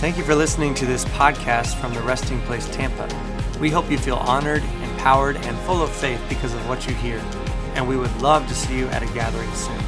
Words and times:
Thank 0.00 0.18
you 0.18 0.24
for 0.24 0.34
listening 0.34 0.74
to 0.74 0.86
this 0.86 1.04
podcast 1.06 1.76
from 1.76 1.94
the 1.94 2.00
Resting 2.02 2.38
Place 2.42 2.68
Tampa. 2.68 3.08
We 3.58 3.70
hope 3.70 3.90
you 3.90 3.96
feel 3.96 4.16
honored, 4.16 4.62
empowered, 4.82 5.36
and 5.36 5.56
full 5.60 5.82
of 5.82 5.90
faith 5.90 6.20
because 6.28 6.52
of 6.52 6.68
what 6.68 6.86
you 6.86 6.92
hear, 6.94 7.18
and 7.74 7.88
we 7.88 7.96
would 7.96 8.14
love 8.20 8.46
to 8.48 8.54
see 8.54 8.76
you 8.76 8.86
at 8.88 9.02
a 9.02 9.06
gathering 9.14 9.50
soon. 9.54 9.78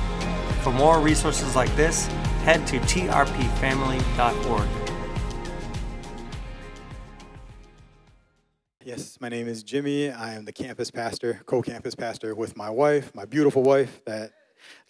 For 0.63 0.73
more 0.73 1.01
resources 1.01 1.55
like 1.55 1.75
this, 1.77 2.07
head 2.45 2.67
to 2.69 2.79
trpfamily.org. 2.79 4.69
Yes, 8.85 9.21
my 9.21 9.29
name 9.29 9.49
is 9.49 9.63
Jimmy. 9.65 10.11
I 10.11 10.35
am 10.35 10.45
the 10.47 10.53
campus 10.53 10.91
pastor, 10.91 11.43
co 11.45 11.61
campus 11.61 11.95
pastor 11.95 12.35
with 12.35 12.57
my 12.57 12.71
wife, 12.71 13.15
my 13.15 13.27
beautiful 13.27 13.63
wife 13.63 14.03
that 14.07 14.31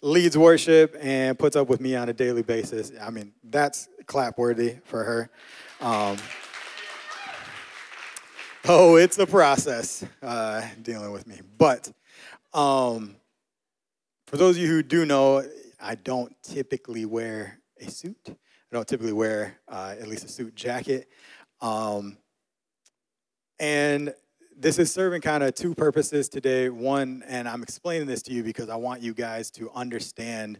leads 0.01 0.37
worship 0.37 0.95
and 1.01 1.37
puts 1.37 1.55
up 1.55 1.67
with 1.67 1.81
me 1.81 1.95
on 1.95 2.07
a 2.07 2.13
daily 2.13 2.43
basis. 2.43 2.91
I 3.01 3.09
mean, 3.09 3.33
that's 3.43 3.89
clap 4.07 4.37
worthy 4.37 4.77
for 4.85 5.03
her. 5.03 5.29
Um, 5.81 6.17
oh, 8.67 8.95
it's 8.95 9.17
a 9.19 9.27
process 9.27 10.03
uh, 10.23 10.65
dealing 10.81 11.11
with 11.11 11.27
me. 11.27 11.41
But 11.57 11.91
um, 12.53 13.15
for 14.25 14.37
those 14.37 14.55
of 14.55 14.61
you 14.61 14.69
who 14.69 14.81
do 14.81 15.05
know, 15.05 15.43
I 15.79 15.95
don't 15.95 16.33
typically 16.41 17.05
wear 17.05 17.59
a 17.79 17.91
suit. 17.91 18.17
I 18.27 18.33
don't 18.71 18.87
typically 18.87 19.13
wear 19.13 19.59
uh, 19.67 19.95
at 19.99 20.07
least 20.07 20.25
a 20.25 20.29
suit 20.29 20.55
jacket. 20.55 21.09
Um, 21.61 22.17
and 23.59 24.13
this 24.57 24.79
is 24.79 24.91
serving 24.91 25.21
kind 25.21 25.43
of 25.43 25.53
two 25.53 25.75
purposes 25.75 26.29
today. 26.29 26.69
One, 26.69 27.23
and 27.27 27.47
I'm 27.47 27.61
explaining 27.61 28.07
this 28.07 28.23
to 28.23 28.33
you 28.33 28.41
because 28.41 28.69
I 28.69 28.75
want 28.75 29.01
you 29.01 29.13
guys 29.13 29.51
to 29.51 29.69
understand 29.71 30.59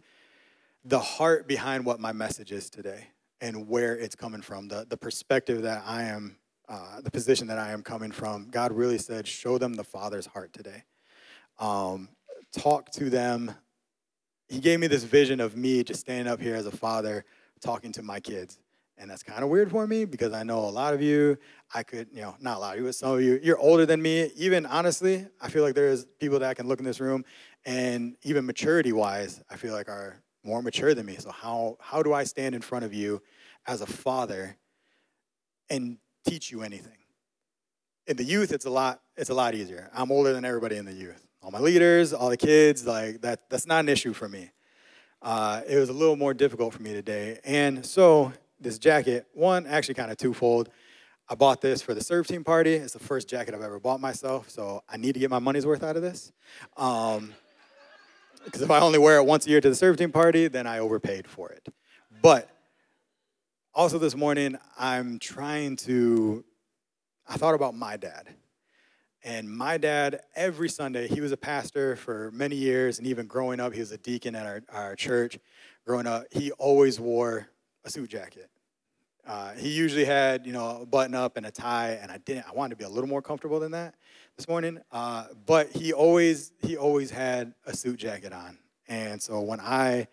the 0.84 1.00
heart 1.00 1.48
behind 1.48 1.84
what 1.84 1.98
my 1.98 2.12
message 2.12 2.52
is 2.52 2.70
today 2.70 3.08
and 3.40 3.68
where 3.68 3.96
it's 3.96 4.14
coming 4.14 4.42
from, 4.42 4.68
the, 4.68 4.86
the 4.88 4.96
perspective 4.96 5.62
that 5.62 5.82
I 5.86 6.04
am, 6.04 6.36
uh, 6.68 7.00
the 7.00 7.10
position 7.10 7.46
that 7.48 7.58
I 7.58 7.72
am 7.72 7.82
coming 7.82 8.10
from. 8.10 8.48
God 8.50 8.72
really 8.72 8.98
said, 8.98 9.26
show 9.26 9.58
them 9.58 9.74
the 9.74 9.84
Father's 9.84 10.26
heart 10.26 10.52
today. 10.52 10.84
Um, 11.58 12.08
talk 12.52 12.90
to 12.92 13.10
them. 13.10 13.52
He 14.48 14.60
gave 14.60 14.80
me 14.80 14.86
this 14.86 15.04
vision 15.04 15.40
of 15.40 15.56
me 15.56 15.84
just 15.84 16.00
standing 16.00 16.32
up 16.32 16.40
here 16.40 16.54
as 16.54 16.66
a 16.66 16.70
father 16.70 17.24
talking 17.60 17.92
to 17.92 18.02
my 18.02 18.20
kids. 18.20 18.58
And 18.96 19.08
that's 19.08 19.22
kind 19.22 19.44
of 19.44 19.50
weird 19.50 19.70
for 19.70 19.86
me 19.86 20.04
because 20.04 20.32
I 20.32 20.42
know 20.42 20.58
a 20.58 20.70
lot 20.70 20.92
of 20.92 21.00
you, 21.00 21.38
I 21.72 21.84
could, 21.84 22.08
you 22.12 22.22
know, 22.22 22.34
not 22.40 22.56
a 22.56 22.60
lot 22.60 22.74
of 22.74 22.80
you, 22.80 22.86
but 22.86 22.94
some 22.96 23.12
of 23.12 23.22
you, 23.22 23.38
you're 23.42 23.58
older 23.58 23.86
than 23.86 24.02
me. 24.02 24.30
Even 24.34 24.66
honestly, 24.66 25.26
I 25.40 25.50
feel 25.50 25.62
like 25.62 25.74
there's 25.74 26.06
people 26.18 26.40
that 26.40 26.50
I 26.50 26.54
can 26.54 26.66
look 26.66 26.80
in 26.80 26.84
this 26.84 26.98
room 26.98 27.24
and 27.64 28.16
even 28.22 28.46
maturity 28.46 28.92
wise, 28.92 29.42
I 29.50 29.56
feel 29.56 29.72
like 29.72 29.88
are 29.88 30.22
more 30.44 30.62
mature 30.62 30.94
than 30.94 31.06
me. 31.06 31.16
So 31.16 31.30
how 31.30 31.76
how 31.80 32.02
do 32.02 32.12
I 32.12 32.24
stand 32.24 32.54
in 32.54 32.60
front 32.60 32.84
of 32.84 32.94
you 32.94 33.22
as 33.66 33.80
a 33.80 33.86
father 33.86 34.56
and 35.68 35.98
teach 36.26 36.50
you 36.50 36.62
anything? 36.62 36.92
In 38.06 38.16
the 38.16 38.24
youth, 38.24 38.52
it's 38.52 38.64
a 38.64 38.70
lot, 38.70 39.02
it's 39.16 39.30
a 39.30 39.34
lot 39.34 39.54
easier. 39.54 39.90
I'm 39.94 40.10
older 40.10 40.32
than 40.32 40.44
everybody 40.44 40.76
in 40.76 40.86
the 40.86 40.94
youth. 40.94 41.26
All 41.42 41.50
my 41.50 41.60
leaders, 41.60 42.12
all 42.14 42.30
the 42.30 42.38
kids, 42.38 42.86
like 42.86 43.20
that, 43.20 43.50
that's 43.50 43.66
not 43.66 43.80
an 43.80 43.88
issue 43.88 44.12
for 44.14 44.28
me. 44.28 44.50
Uh, 45.20 45.60
it 45.68 45.78
was 45.78 45.88
a 45.88 45.92
little 45.92 46.16
more 46.16 46.32
difficult 46.32 46.72
for 46.72 46.82
me 46.82 46.92
today. 46.92 47.38
And 47.44 47.84
so 47.84 48.32
this 48.60 48.78
jacket, 48.78 49.26
one, 49.34 49.66
actually 49.66 49.94
kind 49.94 50.10
of 50.10 50.16
twofold. 50.16 50.70
I 51.28 51.34
bought 51.34 51.60
this 51.60 51.82
for 51.82 51.92
the 51.92 52.02
serve 52.02 52.26
team 52.26 52.44
party. 52.44 52.74
It's 52.74 52.94
the 52.94 52.98
first 52.98 53.28
jacket 53.28 53.54
I've 53.54 53.62
ever 53.62 53.78
bought 53.78 54.00
myself, 54.00 54.48
so 54.48 54.82
I 54.88 54.96
need 54.96 55.12
to 55.12 55.20
get 55.20 55.28
my 55.28 55.38
money's 55.38 55.66
worth 55.66 55.82
out 55.82 55.96
of 55.96 56.02
this. 56.02 56.32
Um, 56.76 57.34
because 58.44 58.62
if 58.62 58.70
I 58.70 58.80
only 58.80 58.98
wear 58.98 59.18
it 59.18 59.24
once 59.24 59.46
a 59.46 59.50
year 59.50 59.60
to 59.60 59.68
the 59.68 59.74
serve 59.74 59.96
team 59.96 60.12
party, 60.12 60.48
then 60.48 60.66
I 60.66 60.78
overpaid 60.78 61.28
for 61.28 61.50
it. 61.50 61.68
But 62.22 62.50
also 63.74 63.98
this 63.98 64.16
morning, 64.16 64.58
I'm 64.78 65.18
trying 65.18 65.76
to, 65.76 66.44
I 67.28 67.36
thought 67.36 67.54
about 67.54 67.74
my 67.74 67.96
dad. 67.96 68.34
And 69.24 69.50
my 69.50 69.78
dad, 69.78 70.20
every 70.36 70.68
Sunday, 70.68 71.08
he 71.08 71.20
was 71.20 71.32
a 71.32 71.36
pastor 71.36 71.96
for 71.96 72.30
many 72.32 72.56
years, 72.56 72.98
and 72.98 73.06
even 73.06 73.26
growing 73.26 73.60
up, 73.60 73.72
he 73.72 73.80
was 73.80 73.92
a 73.92 73.98
deacon 73.98 74.34
at 74.34 74.46
our, 74.46 74.62
our 74.72 74.96
church. 74.96 75.38
Growing 75.86 76.06
up, 76.06 76.24
he 76.30 76.52
always 76.52 77.00
wore 77.00 77.48
a 77.84 77.90
suit 77.90 78.10
jacket. 78.10 78.48
Uh, 79.26 79.52
he 79.52 79.68
usually 79.70 80.04
had, 80.04 80.46
you 80.46 80.52
know, 80.52 80.82
a 80.82 80.86
button 80.86 81.14
up 81.14 81.36
and 81.36 81.44
a 81.44 81.50
tie, 81.50 81.98
and 82.00 82.10
I 82.10 82.18
didn't. 82.18 82.46
I 82.48 82.52
wanted 82.52 82.70
to 82.70 82.76
be 82.76 82.84
a 82.84 82.88
little 82.88 83.08
more 83.08 83.20
comfortable 83.20 83.60
than 83.60 83.72
that 83.72 83.94
this 84.38 84.46
morning. 84.46 84.78
Uh, 84.92 85.26
but 85.46 85.68
he 85.70 85.92
always, 85.92 86.52
he 86.62 86.76
always 86.76 87.10
had 87.10 87.52
a 87.66 87.76
suit 87.76 87.98
jacket 87.98 88.32
on, 88.32 88.56
and 88.86 89.20
so 89.20 89.40
when 89.40 89.58
I 89.58 90.06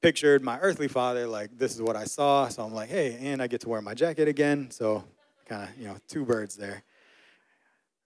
pictured 0.00 0.42
my 0.42 0.60
earthly 0.60 0.86
father, 0.86 1.26
like 1.26 1.58
this 1.58 1.74
is 1.74 1.82
what 1.82 1.96
I 1.96 2.04
saw. 2.04 2.46
So 2.48 2.62
I'm 2.62 2.72
like, 2.72 2.88
hey, 2.88 3.18
and 3.20 3.42
I 3.42 3.48
get 3.48 3.60
to 3.62 3.68
wear 3.68 3.80
my 3.80 3.94
jacket 3.94 4.28
again. 4.28 4.70
So 4.70 5.02
kind 5.46 5.68
of, 5.68 5.76
you 5.76 5.88
know, 5.88 5.96
two 6.06 6.24
birds 6.24 6.54
there. 6.54 6.84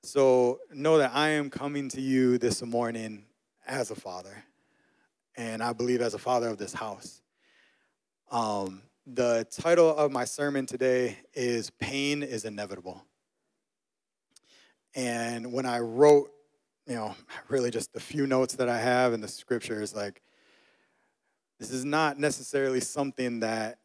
So 0.03 0.61
know 0.73 0.97
that 0.97 1.11
I 1.15 1.31
am 1.31 1.51
coming 1.51 1.91
to 1.91 2.01
you 2.01 2.39
this 2.39 2.63
morning 2.63 3.27
as 3.67 3.91
a 3.91 3.97
father, 3.97 4.45
and 5.37 5.63
I 5.63 5.75
believe 5.75 6.01
as 6.01 6.15
a 6.15 6.19
father 6.19 6.49
of 6.49 6.57
this 6.57 6.73
house. 6.73 7.21
Um, 8.31 8.81
the 9.07 9.47
title 9.51 9.95
of 9.95 10.11
my 10.11 10.25
sermon 10.25 10.65
today 10.65 11.19
is 11.35 11.69
Pain 11.69 12.23
is 12.23 12.47
Inevitable. 12.47 13.05
And 14.99 15.53
when 15.53 15.65
I 15.65 15.79
wrote, 15.79 16.31
you 16.89 16.97
know, 16.97 17.15
really 17.49 17.71
just 17.71 17.93
the 17.93 18.01
few 18.01 18.27
notes 18.27 18.57
that 18.57 18.69
I 18.69 18.79
have 18.79 19.13
in 19.13 19.21
the 19.21 19.29
scriptures, 19.29 19.95
like, 19.95 20.21
this 21.61 21.71
is 21.71 21.85
not 21.85 22.19
necessarily 22.19 22.81
something 22.81 23.41
that 23.41 23.79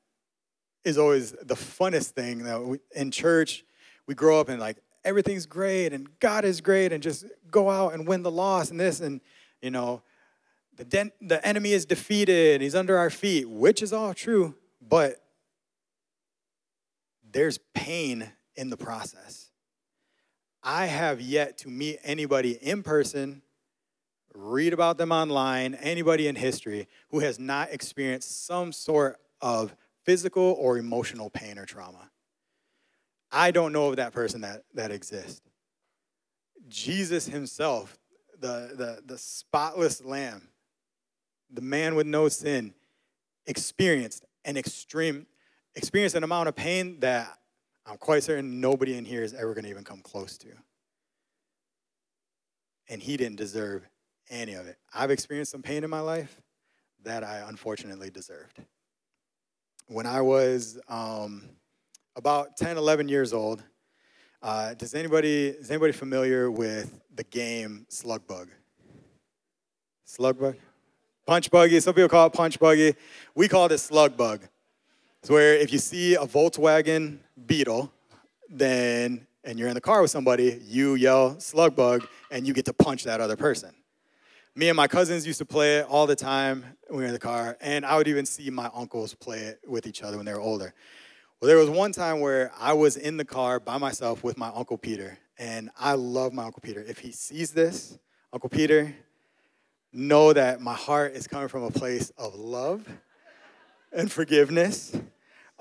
is 0.84 0.98
always 0.98 1.32
the 1.32 1.56
funnest 1.56 2.10
thing 2.10 2.40
that 2.40 2.62
we, 2.62 2.80
in 2.96 3.12
church 3.12 3.64
we 4.06 4.14
grow 4.14 4.40
up 4.40 4.50
and 4.50 4.60
like 4.60 4.78
everything's 5.06 5.46
great 5.46 5.94
and 5.94 6.08
God 6.20 6.46
is 6.46 6.60
great 6.62 6.92
and 6.92 7.02
just 7.02 7.26
go 7.50 7.70
out 7.70 7.94
and 7.94 8.06
win 8.06 8.22
the 8.22 8.30
loss 8.30 8.70
and 8.70 8.80
this 8.80 9.00
and 9.00 9.22
you 9.62 9.72
know 9.72 10.04
the, 10.76 10.84
den- 10.84 11.14
the 11.22 11.44
enemy 11.48 11.72
is 11.72 11.86
defeated 11.86 12.60
he's 12.60 12.76
under 12.76 12.98
our 12.98 13.10
feet 13.10 13.50
which 13.50 13.82
is 13.82 13.94
all 13.94 14.14
true 14.14 14.56
but 14.88 15.24
there's 17.32 17.58
pain 17.74 18.32
in 18.56 18.70
the 18.70 18.78
process. 18.78 19.53
I 20.64 20.86
have 20.86 21.20
yet 21.20 21.58
to 21.60 21.70
meet 21.70 22.00
anybody 22.04 22.52
in 22.54 22.84
person, 22.84 23.42
read 24.34 24.72
about 24.72 24.98
them 24.98 25.12
online, 25.12 25.76
anybody 25.76 26.28
in 26.28 26.36
history 26.36 26.88
who 27.10 27.20
has 27.20 27.38
not 27.38 27.72
experienced 27.72 28.46
some 28.46 28.72
sort 28.72 29.20
of 29.42 29.76
physical 30.06 30.56
or 30.58 30.78
emotional 30.78 31.30
pain 31.30 31.60
or 31.60 31.66
trauma. 31.66 32.10
I 33.32 33.52
don't 33.52 33.74
know 33.74 33.88
of 33.88 33.98
that 33.98 34.14
person 34.14 34.42
that, 34.42 34.64
that 34.74 34.92
exists. 34.92 35.42
Jesus 36.70 37.28
himself, 37.28 37.98
the, 38.40 38.72
the, 38.76 39.02
the 39.06 39.18
spotless 39.18 40.04
lamb, 40.04 40.48
the 41.52 41.62
man 41.62 41.96
with 41.96 42.08
no 42.08 42.30
sin, 42.30 42.74
experienced 43.46 44.24
an 44.46 44.56
extreme, 44.56 45.26
experienced 45.76 46.16
an 46.16 46.24
amount 46.24 46.48
of 46.48 46.56
pain 46.56 47.00
that 47.02 47.38
I'm 47.86 47.98
quite 47.98 48.24
certain 48.24 48.62
nobody 48.62 48.96
in 48.96 49.06
here 49.06 49.24
is 49.24 49.34
ever 49.34 49.54
going 49.54 49.66
to 49.66 49.70
even 49.70 49.84
come 49.84 50.02
close 50.02 50.38
to. 50.40 50.48
And 52.90 53.02
he 53.02 53.18
didn't 53.18 53.38
deserve 53.38 53.88
any 54.30 54.54
of 54.54 54.68
it. 54.68 54.78
I've 54.94 55.12
experienced 55.12 55.52
some 55.52 55.62
pain 55.62 55.84
in 55.84 55.90
my 55.90 56.00
life 56.00 56.42
that 57.04 57.24
I 57.24 57.44
unfortunately 57.48 58.10
deserved. 58.10 58.60
When 59.88 60.06
I 60.06 60.22
was 60.22 60.80
um, 60.88 61.50
about 62.16 62.56
10, 62.58 62.78
11 62.78 63.10
years 63.10 63.34
old, 63.34 63.64
uh, 64.42 64.74
does 64.74 64.94
anybody 64.94 65.48
is 65.48 65.72
anybody 65.72 65.94
familiar 65.94 66.52
with 66.52 67.00
the 67.16 67.24
game 67.24 67.86
Slug 67.90 68.28
Bug? 68.28 68.50
Slug 70.06 70.40
Bug? 70.40 70.56
Punch 71.26 71.50
buggy. 71.50 71.80
Some 71.80 71.94
people 71.94 72.10
call 72.10 72.28
it 72.28 72.34
punch 72.34 72.60
buggy. 72.60 72.96
We 73.34 73.48
call 73.48 73.68
it 73.68 73.78
slug 73.78 74.18
bug. 74.18 74.42
It's 75.24 75.30
where 75.30 75.54
if 75.54 75.72
you 75.72 75.80
see 75.80 76.16
a 76.16 76.26
Volkswagen 76.26 77.20
Beetle, 77.46 77.90
then 78.50 79.26
and 79.46 79.58
you're 79.58 79.70
in 79.70 79.74
the 79.74 79.80
car 79.80 80.02
with 80.02 80.12
somebody, 80.12 80.60
you 80.66 80.96
yell 80.96 81.40
slug 81.40 81.78
bug 81.78 82.06
and 82.30 82.46
you 82.46 82.54
get 82.54 82.66
to 82.66 82.74
punch 82.74 83.06
that 83.06 83.22
other 83.22 83.38
person. 83.38 83.74
Me 84.54 84.68
and 84.68 84.76
my 84.76 84.86
cousins 84.86 85.26
used 85.26 85.40
to 85.40 85.46
play 85.46 85.78
it 85.78 85.86
all 85.88 86.06
the 86.08 86.16
time 86.18 86.66
when 86.90 86.98
we 86.98 87.04
were 87.04 87.08
in 87.08 87.14
the 87.14 87.20
car, 87.20 87.56
and 87.62 87.86
I 87.86 87.96
would 87.96 88.10
even 88.10 88.26
see 88.26 88.50
my 88.50 88.70
uncles 88.76 89.14
play 89.14 89.40
it 89.40 89.62
with 89.66 89.88
each 89.88 90.04
other 90.04 90.18
when 90.18 90.26
they 90.26 90.34
were 90.34 90.42
older. 90.42 90.74
Well, 91.40 91.48
there 91.48 91.58
was 91.58 91.70
one 91.70 91.94
time 91.94 92.20
where 92.20 92.52
I 92.60 92.74
was 92.74 92.98
in 92.98 93.16
the 93.16 93.24
car 93.24 93.62
by 93.62 93.78
myself 93.78 94.26
with 94.26 94.38
my 94.38 94.50
Uncle 94.50 94.78
Peter, 94.78 95.18
and 95.40 95.70
I 95.80 95.94
love 95.94 96.34
my 96.34 96.44
Uncle 96.44 96.62
Peter. 96.62 96.84
If 96.86 97.00
he 97.00 97.14
sees 97.14 97.52
this, 97.52 97.98
Uncle 98.34 98.50
Peter, 98.50 98.94
know 99.94 100.34
that 100.34 100.60
my 100.60 100.74
heart 100.74 101.14
is 101.14 101.28
coming 101.28 101.48
from 101.48 101.64
a 101.64 101.72
place 101.72 102.10
of 102.18 102.36
love 102.36 102.86
and 103.94 104.12
forgiveness. 104.12 104.94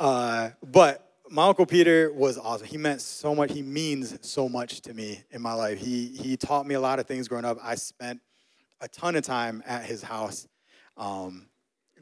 Uh, 0.03 0.51
but 0.65 1.13
my 1.31 1.47
uncle 1.47 1.65
Peter 1.65 2.13
was 2.13 2.37
awesome. 2.37 2.67
He 2.67 2.77
meant 2.77 3.01
so 3.01 3.37
much. 3.37 3.53
He 3.53 3.63
means 3.63 4.19
so 4.23 4.49
much 4.49 4.81
to 4.81 4.93
me 4.93 5.23
in 5.31 5.41
my 5.41 5.53
life. 5.53 5.79
He 5.79 6.09
he 6.09 6.37
taught 6.37 6.67
me 6.67 6.75
a 6.75 6.81
lot 6.81 6.99
of 6.99 7.07
things 7.07 7.29
growing 7.29 7.45
up. 7.45 7.57
I 7.63 7.77
spent 7.77 8.21
a 8.81 8.89
ton 8.89 9.15
of 9.15 9.23
time 9.23 9.63
at 9.65 9.85
his 9.85 10.03
house, 10.03 10.49
um, 10.97 11.47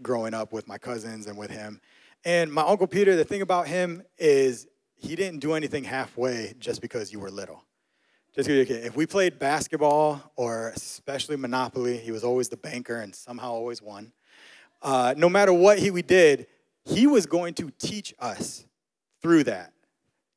growing 0.01 0.33
up 0.33 0.51
with 0.51 0.67
my 0.67 0.79
cousins 0.79 1.27
and 1.27 1.37
with 1.37 1.51
him. 1.51 1.79
And 2.25 2.51
my 2.51 2.63
Uncle 2.63 2.87
Peter, 2.87 3.17
the 3.17 3.25
thing 3.25 3.43
about 3.43 3.69
him 3.69 4.03
is 4.17 4.67
he 4.97 5.15
didn't 5.15 5.41
do 5.41 5.53
anything 5.53 5.85
halfway 5.85 6.55
just 6.59 6.81
because 6.81 7.13
you 7.13 7.21
were 7.21 7.31
little. 7.31 7.67
Just 8.35 8.49
if 8.49 8.97
we 8.97 9.05
played 9.05 9.39
basketball 9.39 10.33
or 10.37 10.71
especially 10.71 11.37
Monopoly, 11.37 11.99
he 11.99 12.13
was 12.13 12.25
always 12.25 12.49
the 12.49 12.57
banker 12.57 12.97
and 12.97 13.15
somehow 13.15 13.51
always 13.51 13.83
won. 13.83 14.11
Uh, 14.81 15.13
no 15.19 15.29
matter 15.29 15.53
what 15.53 15.79
he 15.79 15.91
we 15.91 16.01
did, 16.01 16.47
he 16.91 17.07
was 17.07 17.27
going 17.27 17.55
to 17.55 17.71
teach 17.79 18.15
us 18.19 18.67
through 19.23 19.45
that, 19.45 19.73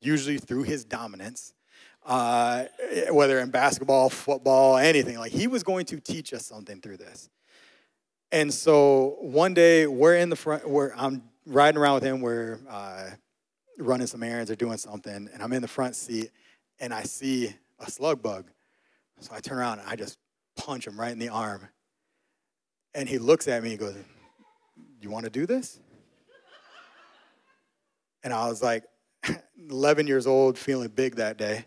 usually 0.00 0.38
through 0.38 0.62
his 0.62 0.84
dominance, 0.84 1.54
uh, 2.06 2.64
whether 3.10 3.40
in 3.40 3.50
basketball, 3.50 4.08
football, 4.08 4.76
anything. 4.76 5.18
Like 5.18 5.32
he 5.32 5.46
was 5.46 5.62
going 5.62 5.86
to 5.86 6.00
teach 6.00 6.32
us 6.32 6.46
something 6.46 6.80
through 6.80 6.98
this. 6.98 7.28
And 8.30 8.52
so 8.52 9.16
one 9.20 9.54
day 9.54 9.86
we're 9.86 10.16
in 10.16 10.28
the 10.28 10.36
front, 10.36 10.68
where 10.68 10.92
I'm 10.96 11.22
riding 11.46 11.78
around 11.78 11.94
with 11.94 12.04
him, 12.04 12.20
we're 12.20 12.58
uh, 12.68 13.10
running 13.78 14.06
some 14.06 14.22
errands 14.22 14.50
or 14.50 14.56
doing 14.56 14.76
something, 14.76 15.28
and 15.32 15.42
I'm 15.42 15.52
in 15.52 15.62
the 15.62 15.68
front 15.68 15.96
seat, 15.96 16.30
and 16.80 16.92
I 16.92 17.02
see 17.02 17.54
a 17.78 17.90
slug 17.90 18.22
bug. 18.22 18.46
So 19.20 19.32
I 19.34 19.40
turn 19.40 19.58
around 19.58 19.80
and 19.80 19.88
I 19.88 19.96
just 19.96 20.18
punch 20.56 20.86
him 20.86 20.98
right 20.98 21.12
in 21.12 21.18
the 21.18 21.28
arm. 21.28 21.68
And 22.94 23.08
he 23.08 23.18
looks 23.18 23.48
at 23.48 23.62
me 23.62 23.70
and 23.70 23.78
goes, 23.78 23.96
You 25.00 25.10
want 25.10 25.24
to 25.24 25.30
do 25.30 25.46
this? 25.46 25.80
And 28.24 28.32
I 28.32 28.48
was 28.48 28.62
like, 28.62 28.84
11 29.70 30.06
years 30.06 30.26
old, 30.26 30.58
feeling 30.58 30.88
big 30.88 31.16
that 31.16 31.36
day. 31.36 31.66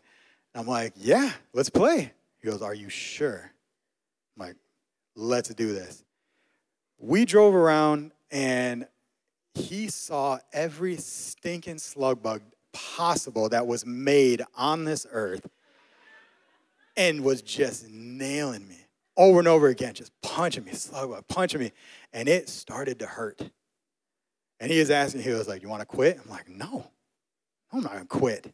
I'm 0.53 0.67
like, 0.67 0.93
Yeah, 0.97 1.31
let's 1.53 1.69
play. 1.69 2.11
He 2.41 2.49
goes, 2.49 2.61
Are 2.61 2.73
you 2.73 2.89
sure? 2.89 3.51
I'm 4.35 4.47
like, 4.47 4.55
Let's 5.15 5.53
do 5.53 5.71
this. 5.71 6.03
We 6.99 7.25
drove 7.25 7.53
around 7.55 8.11
and 8.31 8.87
he 9.53 9.87
saw 9.87 10.39
every 10.51 10.97
stinking 10.97 11.77
slug 11.77 12.21
bug 12.21 12.41
possible 12.73 13.49
that 13.49 13.65
was 13.65 13.85
made 13.85 14.41
on 14.55 14.83
this 14.83 15.05
earth 15.11 15.47
and 16.95 17.23
was 17.23 17.41
just 17.41 17.87
nailing 17.89 18.67
me 18.67 18.77
over 19.15 19.39
and 19.39 19.47
over 19.47 19.67
again, 19.67 19.93
just 19.93 20.11
punching 20.21 20.63
me, 20.63 20.71
slug 20.73 21.09
bug, 21.09 21.23
punching 21.27 21.59
me. 21.59 21.71
And 22.13 22.27
it 22.27 22.49
started 22.49 22.99
to 22.99 23.07
hurt. 23.07 23.41
And 24.59 24.71
he 24.71 24.79
was 24.79 24.89
asking, 24.89 25.21
he 25.21 25.29
was 25.31 25.47
like, 25.47 25.61
You 25.61 25.69
want 25.69 25.81
to 25.81 25.85
quit? 25.85 26.19
I'm 26.23 26.29
like, 26.29 26.49
No, 26.49 26.89
I'm 27.71 27.81
not 27.81 27.93
going 27.93 28.03
to 28.03 28.07
quit. 28.07 28.53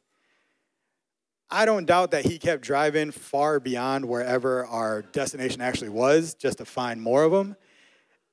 I 1.50 1.66
don't 1.66 1.86
doubt 1.86 2.12
that 2.12 2.26
he 2.26 2.40
kept 2.40 2.64
driving 2.64 3.12
far 3.12 3.60
beyond 3.60 4.06
wherever 4.06 4.66
our 4.66 5.04
destination 5.04 5.62
actually 5.62 5.90
was 5.90 6.34
just 6.34 6.58
to 6.58 6.66
find 6.66 7.00
more 7.00 7.24
of 7.24 7.32
them. 7.32 7.56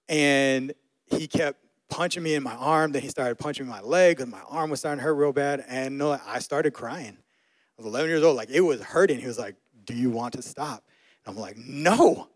And 0.09 0.73
he 1.07 1.27
kept 1.27 1.63
punching 1.91 2.23
me 2.23 2.35
in 2.35 2.43
my 2.43 2.55
arm. 2.55 2.93
Then 2.93 3.03
he 3.03 3.09
started 3.09 3.37
punching 3.37 3.67
my 3.67 3.81
leg, 3.83 4.21
and 4.21 4.31
my 4.31 4.41
arm 4.49 4.71
was 4.71 4.81
starting 4.81 5.01
to 5.01 5.05
hurt 5.05 5.15
real 5.15 5.33
bad. 5.33 5.65
And 5.69 5.99
no, 5.99 6.19
I 6.27 6.39
started 6.39 6.73
crying. 6.73 7.19
I 7.19 7.83
was 7.83 7.87
11 7.87 8.09
years 8.09 8.23
old. 8.23 8.37
Like, 8.37 8.49
it 8.49 8.61
was 8.61 8.81
hurting. 8.81 9.21
He 9.21 9.27
was 9.27 9.39
like, 9.39 9.57
Do 9.85 9.95
you 9.95 10.11
want 10.11 10.35
to 10.35 10.43
stop? 10.43 10.83
And 11.27 11.35
I'm 11.35 11.41
like, 11.41 11.59
No. 11.59 12.29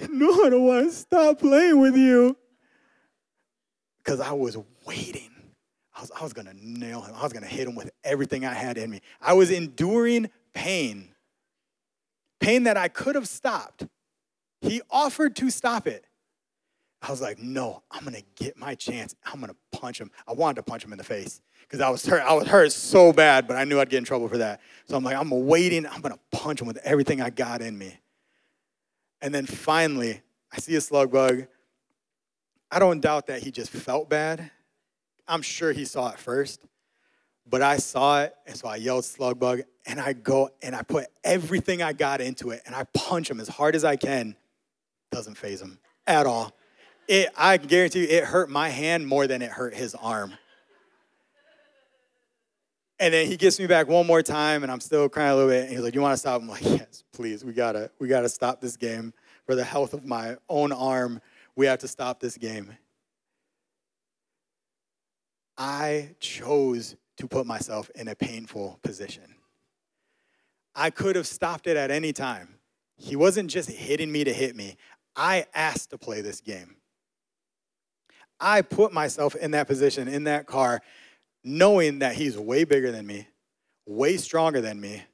no, 0.10 0.44
I 0.44 0.50
don't 0.50 0.66
want 0.66 0.86
to 0.86 0.92
stop 0.92 1.38
playing 1.38 1.78
with 1.78 1.96
you. 1.96 2.36
Because 4.04 4.20
I 4.20 4.32
was 4.32 4.56
waiting. 4.86 5.30
I 5.94 6.00
was, 6.00 6.10
I 6.18 6.22
was 6.22 6.32
going 6.32 6.46
to 6.46 6.54
nail 6.54 7.02
him. 7.02 7.14
I 7.14 7.22
was 7.22 7.32
going 7.32 7.44
to 7.44 7.48
hit 7.48 7.68
him 7.68 7.74
with 7.74 7.90
everything 8.04 8.44
I 8.44 8.54
had 8.54 8.78
in 8.78 8.90
me. 8.90 9.00
I 9.20 9.34
was 9.34 9.50
enduring 9.50 10.30
pain, 10.54 11.08
pain 12.40 12.64
that 12.64 12.76
I 12.76 12.88
could 12.88 13.14
have 13.14 13.28
stopped. 13.28 13.86
He 14.60 14.80
offered 14.90 15.36
to 15.36 15.50
stop 15.50 15.86
it. 15.86 16.06
I 17.02 17.10
was 17.10 17.20
like, 17.20 17.40
no, 17.40 17.82
I'm 17.90 18.04
gonna 18.04 18.22
get 18.36 18.56
my 18.56 18.76
chance. 18.76 19.16
I'm 19.26 19.40
gonna 19.40 19.56
punch 19.72 20.00
him. 20.00 20.10
I 20.26 20.32
wanted 20.34 20.56
to 20.56 20.62
punch 20.62 20.84
him 20.84 20.92
in 20.92 20.98
the 20.98 21.04
face 21.04 21.40
because 21.62 21.80
I 21.80 21.90
was 21.90 22.06
hurt. 22.06 22.22
I 22.22 22.32
was 22.32 22.46
hurt 22.46 22.70
so 22.70 23.12
bad, 23.12 23.48
but 23.48 23.56
I 23.56 23.64
knew 23.64 23.80
I'd 23.80 23.90
get 23.90 23.98
in 23.98 24.04
trouble 24.04 24.28
for 24.28 24.38
that. 24.38 24.60
So 24.86 24.96
I'm 24.96 25.02
like, 25.02 25.16
I'm 25.16 25.30
waiting. 25.46 25.84
I'm 25.84 26.00
gonna 26.00 26.18
punch 26.30 26.60
him 26.60 26.68
with 26.68 26.78
everything 26.84 27.20
I 27.20 27.30
got 27.30 27.60
in 27.60 27.76
me. 27.76 27.98
And 29.20 29.34
then 29.34 29.46
finally, 29.46 30.22
I 30.52 30.58
see 30.58 30.76
a 30.76 30.80
slug 30.80 31.10
bug. 31.10 31.46
I 32.72 32.80
don't 32.80 33.00
doubt 33.00 33.28
that 33.28 33.42
he 33.42 33.52
just 33.52 33.70
felt 33.70 34.08
bad. 34.10 34.50
I'm 35.28 35.42
sure 35.42 35.72
he 35.72 35.84
saw 35.84 36.10
it 36.10 36.18
first, 36.18 36.64
but 37.48 37.62
I 37.62 37.76
saw 37.76 38.22
it, 38.22 38.34
and 38.46 38.56
so 38.56 38.66
I 38.66 38.76
yelled 38.76 39.04
slug 39.04 39.38
bug, 39.38 39.60
and 39.86 40.00
I 40.00 40.14
go 40.14 40.50
and 40.62 40.74
I 40.74 40.82
put 40.82 41.06
everything 41.22 41.82
I 41.82 41.92
got 41.92 42.20
into 42.20 42.50
it, 42.50 42.62
and 42.66 42.74
I 42.74 42.84
punch 42.94 43.30
him 43.30 43.38
as 43.38 43.46
hard 43.46 43.76
as 43.76 43.84
I 43.84 43.94
can. 43.94 44.34
Doesn't 45.12 45.36
faze 45.36 45.62
him 45.62 45.78
at 46.08 46.26
all 46.26 46.52
it, 47.08 47.28
I 47.36 47.56
guarantee 47.56 48.00
you, 48.00 48.08
it 48.08 48.24
hurt 48.24 48.48
my 48.48 48.68
hand 48.68 49.06
more 49.06 49.26
than 49.26 49.42
it 49.42 49.50
hurt 49.50 49.74
his 49.74 49.94
arm. 49.94 50.32
And 52.98 53.12
then 53.12 53.26
he 53.26 53.36
gets 53.36 53.58
me 53.58 53.66
back 53.66 53.88
one 53.88 54.06
more 54.06 54.22
time, 54.22 54.62
and 54.62 54.70
I'm 54.70 54.80
still 54.80 55.08
crying 55.08 55.32
a 55.32 55.34
little 55.34 55.50
bit. 55.50 55.64
And 55.64 55.70
he's 55.70 55.80
like, 55.80 55.94
"You 55.94 56.00
want 56.00 56.12
to 56.12 56.16
stop?" 56.16 56.40
I'm 56.40 56.48
like, 56.48 56.64
"Yes, 56.64 57.02
please. 57.12 57.44
We 57.44 57.52
gotta, 57.52 57.90
we 57.98 58.06
gotta 58.06 58.28
stop 58.28 58.60
this 58.60 58.76
game 58.76 59.12
for 59.44 59.56
the 59.56 59.64
health 59.64 59.92
of 59.92 60.04
my 60.04 60.36
own 60.48 60.70
arm. 60.70 61.20
We 61.56 61.66
have 61.66 61.78
to 61.80 61.88
stop 61.88 62.20
this 62.20 62.36
game." 62.36 62.76
I 65.56 66.16
chose 66.18 66.96
to 67.18 67.28
put 67.28 67.46
myself 67.46 67.90
in 67.94 68.08
a 68.08 68.14
painful 68.14 68.80
position. 68.82 69.36
I 70.74 70.90
could 70.90 71.14
have 71.16 71.26
stopped 71.26 71.66
it 71.66 71.76
at 71.76 71.90
any 71.90 72.12
time. 72.12 72.58
He 72.96 73.16
wasn't 73.16 73.50
just 73.50 73.68
hitting 73.68 74.10
me 74.10 74.24
to 74.24 74.32
hit 74.32 74.56
me. 74.56 74.76
I 75.14 75.46
asked 75.54 75.90
to 75.90 75.98
play 75.98 76.22
this 76.22 76.40
game. 76.40 76.76
I 78.40 78.62
put 78.62 78.92
myself 78.92 79.34
in 79.36 79.50
that 79.52 79.66
position, 79.66 80.08
in 80.08 80.24
that 80.24 80.46
car, 80.46 80.80
knowing 81.44 81.98
that 82.00 82.16
he's 82.16 82.38
way 82.38 82.64
bigger 82.64 82.90
than 82.90 83.06
me, 83.06 83.28
way 83.86 84.16
stronger 84.16 84.60
than 84.60 84.80
me, 84.80 85.04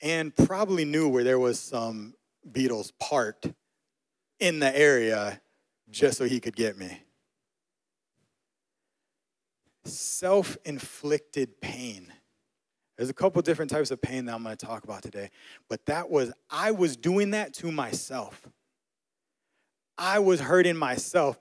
and 0.00 0.34
probably 0.34 0.84
knew 0.84 1.08
where 1.08 1.24
there 1.24 1.38
was 1.38 1.58
some 1.58 2.14
beetles 2.50 2.92
parked 3.00 3.52
in 4.44 4.58
the 4.58 4.78
area 4.78 5.40
just 5.90 6.18
so 6.18 6.24
he 6.24 6.38
could 6.38 6.54
get 6.54 6.76
me. 6.76 7.00
Self 9.86 10.58
inflicted 10.66 11.62
pain. 11.62 12.12
There's 12.98 13.08
a 13.08 13.14
couple 13.14 13.40
different 13.40 13.70
types 13.70 13.90
of 13.90 14.02
pain 14.02 14.26
that 14.26 14.34
I'm 14.34 14.42
going 14.42 14.54
to 14.54 14.66
talk 14.66 14.84
about 14.84 15.02
today, 15.02 15.30
but 15.68 15.84
that 15.86 16.10
was, 16.10 16.30
I 16.50 16.72
was 16.72 16.96
doing 16.96 17.30
that 17.30 17.54
to 17.54 17.72
myself. 17.72 18.46
I 19.96 20.18
was 20.18 20.40
hurting 20.40 20.76
myself 20.76 21.38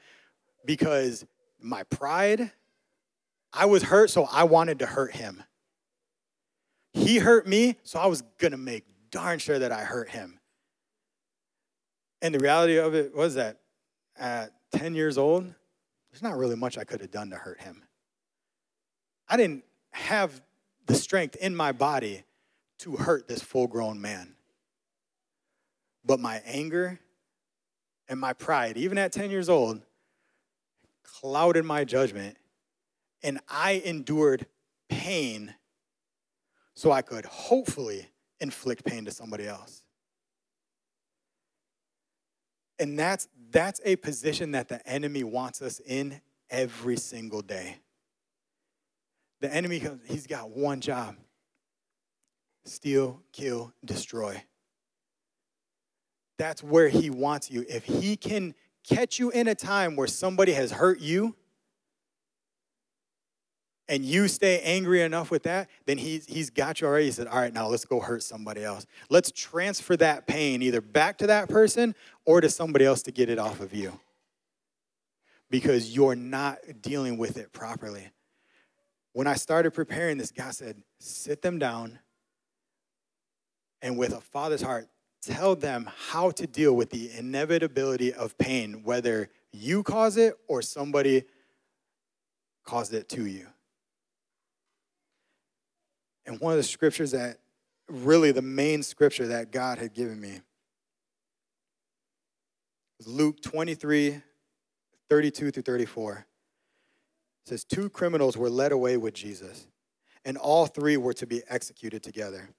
because 0.66 1.26
my 1.60 1.84
pride, 1.84 2.52
I 3.52 3.66
was 3.66 3.84
hurt, 3.84 4.12
so 4.12 4.28
I 4.32 4.46
wanted 4.46 4.80
to 4.80 4.86
hurt 4.86 5.14
him. 5.14 5.44
He 6.94 7.18
hurt 7.18 7.48
me, 7.48 7.76
so 7.84 8.00
I 8.00 8.06
was 8.06 8.24
gonna 8.40 8.58
make 8.58 8.86
darn 9.12 9.40
sure 9.40 9.60
that 9.60 9.72
I 9.72 9.82
hurt 9.82 10.10
him. 10.10 10.40
And 12.24 12.34
the 12.34 12.40
reality 12.40 12.78
of 12.78 12.96
it 12.96 13.14
was 13.14 13.36
that 13.36 13.60
at 14.18 14.54
10 14.72 14.96
years 14.96 15.18
old, 15.18 15.44
there's 16.10 16.24
not 16.24 16.38
really 16.38 16.56
much 16.56 16.78
I 16.78 16.86
could 16.86 17.02
have 17.02 17.12
done 17.12 17.30
to 17.32 17.36
hurt 17.36 17.60
him. 17.60 17.84
I 19.28 19.36
didn't 19.36 19.66
have 19.92 20.42
the 20.86 20.96
strength 20.96 21.36
in 21.36 21.54
my 21.54 21.74
body 21.74 22.24
to 22.80 22.96
hurt 22.96 23.28
this 23.28 23.42
full 23.42 23.68
grown 23.68 24.00
man. 24.00 24.36
But 26.06 26.22
my 26.22 26.42
anger 26.46 27.00
and 28.08 28.22
my 28.22 28.32
pride, 28.32 28.78
even 28.78 28.98
at 28.98 29.12
10 29.12 29.30
years 29.30 29.50
old, 29.50 29.82
clouded 31.04 31.66
my 31.66 31.84
judgment, 31.84 32.38
and 33.22 33.42
I 33.50 33.82
endured 33.84 34.46
pain 34.88 35.54
so 36.74 36.90
I 36.90 37.02
could 37.02 37.26
hopefully 37.26 38.08
inflict 38.40 38.86
pain 38.86 39.04
to 39.06 39.12
somebody 39.12 39.46
else. 39.46 39.83
And 42.80 42.98
that's, 42.98 43.28
that's 43.52 43.80
a 43.86 43.96
position 43.98 44.52
that 44.52 44.68
the 44.68 44.86
enemy 44.88 45.24
wants 45.24 45.62
us 45.62 45.80
in 45.80 46.22
every 46.50 46.98
single 46.98 47.42
day. 47.42 47.78
The 49.42 49.54
enemy, 49.54 49.82
he's 50.08 50.28
got 50.28 50.50
one 50.52 50.80
job 50.80 51.16
steal, 52.66 53.22
kill, 53.34 53.74
destroy. 53.84 54.42
That's 56.38 56.64
where 56.64 56.88
he 56.88 57.10
wants 57.10 57.52
you. 57.52 57.66
If 57.68 57.84
he 57.84 58.16
can 58.16 58.56
catch 58.88 59.20
you 59.20 59.32
in 59.32 59.48
a 59.48 59.56
time 59.56 59.96
where 59.96 60.08
somebody 60.08 60.54
has 60.54 60.72
hurt 60.72 61.00
you 61.00 61.36
and 63.94 64.04
you 64.04 64.28
stay 64.28 64.60
angry 64.62 65.04
enough 65.04 65.30
with 65.30 65.44
that, 65.44 65.70
then 65.86 66.00
he's, 66.00 66.26
he's 66.26 66.50
got 66.50 66.82
you 66.82 66.88
already. 66.88 67.06
He 67.06 67.12
said, 67.12 67.28
All 67.28 67.38
right, 67.38 67.54
now 67.54 67.68
let's 67.68 67.86
go 67.86 68.00
hurt 68.00 68.24
somebody 68.24 68.64
else. 68.64 68.88
Let's 69.12 69.32
transfer 69.32 69.96
that 69.98 70.26
pain 70.26 70.64
either 70.64 70.82
back 70.82 71.20
to 71.20 71.28
that 71.28 71.48
person 71.48 71.94
or 72.26 72.42
to 72.42 72.50
somebody 72.50 72.86
else 72.86 73.04
to 73.04 73.12
get 73.12 73.30
it 73.30 73.38
off 73.38 73.60
of 73.60 73.72
you 73.72 74.00
because 75.52 75.96
you're 75.96 76.16
not 76.16 76.58
dealing 76.82 77.20
with 77.20 77.38
it 77.38 77.54
properly. 77.54 78.10
When 79.12 79.28
I 79.28 79.36
started 79.36 79.76
preparing 79.76 80.18
this, 80.18 80.32
God 80.32 80.56
said, 80.56 80.82
Sit 81.00 81.44
them 81.44 81.60
down 81.60 82.00
and 83.84 83.96
with 83.96 84.12
a 84.12 84.22
father's 84.22 84.64
heart, 84.64 84.88
tell 85.22 85.56
them 85.56 85.88
how 86.10 86.32
to 86.32 86.48
deal 86.48 86.76
with 86.76 86.90
the 86.90 87.12
inevitability 87.16 88.12
of 88.12 88.40
pain, 88.40 88.82
whether 88.84 89.30
you 89.52 89.84
cause 89.84 90.18
it 90.18 90.34
or 90.48 90.64
somebody 90.64 91.26
caused 92.66 92.96
it 92.96 93.08
to 93.10 93.28
you. 93.28 93.46
And 96.26 96.40
one 96.40 96.54
of 96.54 96.58
the 96.58 96.64
scriptures 96.64 97.12
that 97.12 97.40
really 97.90 98.32
the 98.32 98.42
main 98.42 98.84
scripture 98.84 99.28
that 99.28 99.52
God 99.52 99.78
had 99.78 99.94
given 99.94 100.20
me 100.20 100.42
was 102.98 103.08
Luke 103.08 103.42
23 103.42 104.22
32 105.10 105.52
through 105.52 105.62
34. 105.62 106.26
It 107.46 107.50
says, 107.50 107.64
Two 107.64 107.90
criminals 107.90 108.38
were 108.38 108.50
led 108.50 108.72
away 108.72 108.98
with 108.98 109.14
Jesus, 109.14 109.68
and 110.26 110.38
all 110.38 110.66
three 110.66 110.98
were 110.98 111.14
to 111.14 111.28
be 111.28 111.44
executed 111.50 112.02
together. 112.02 112.50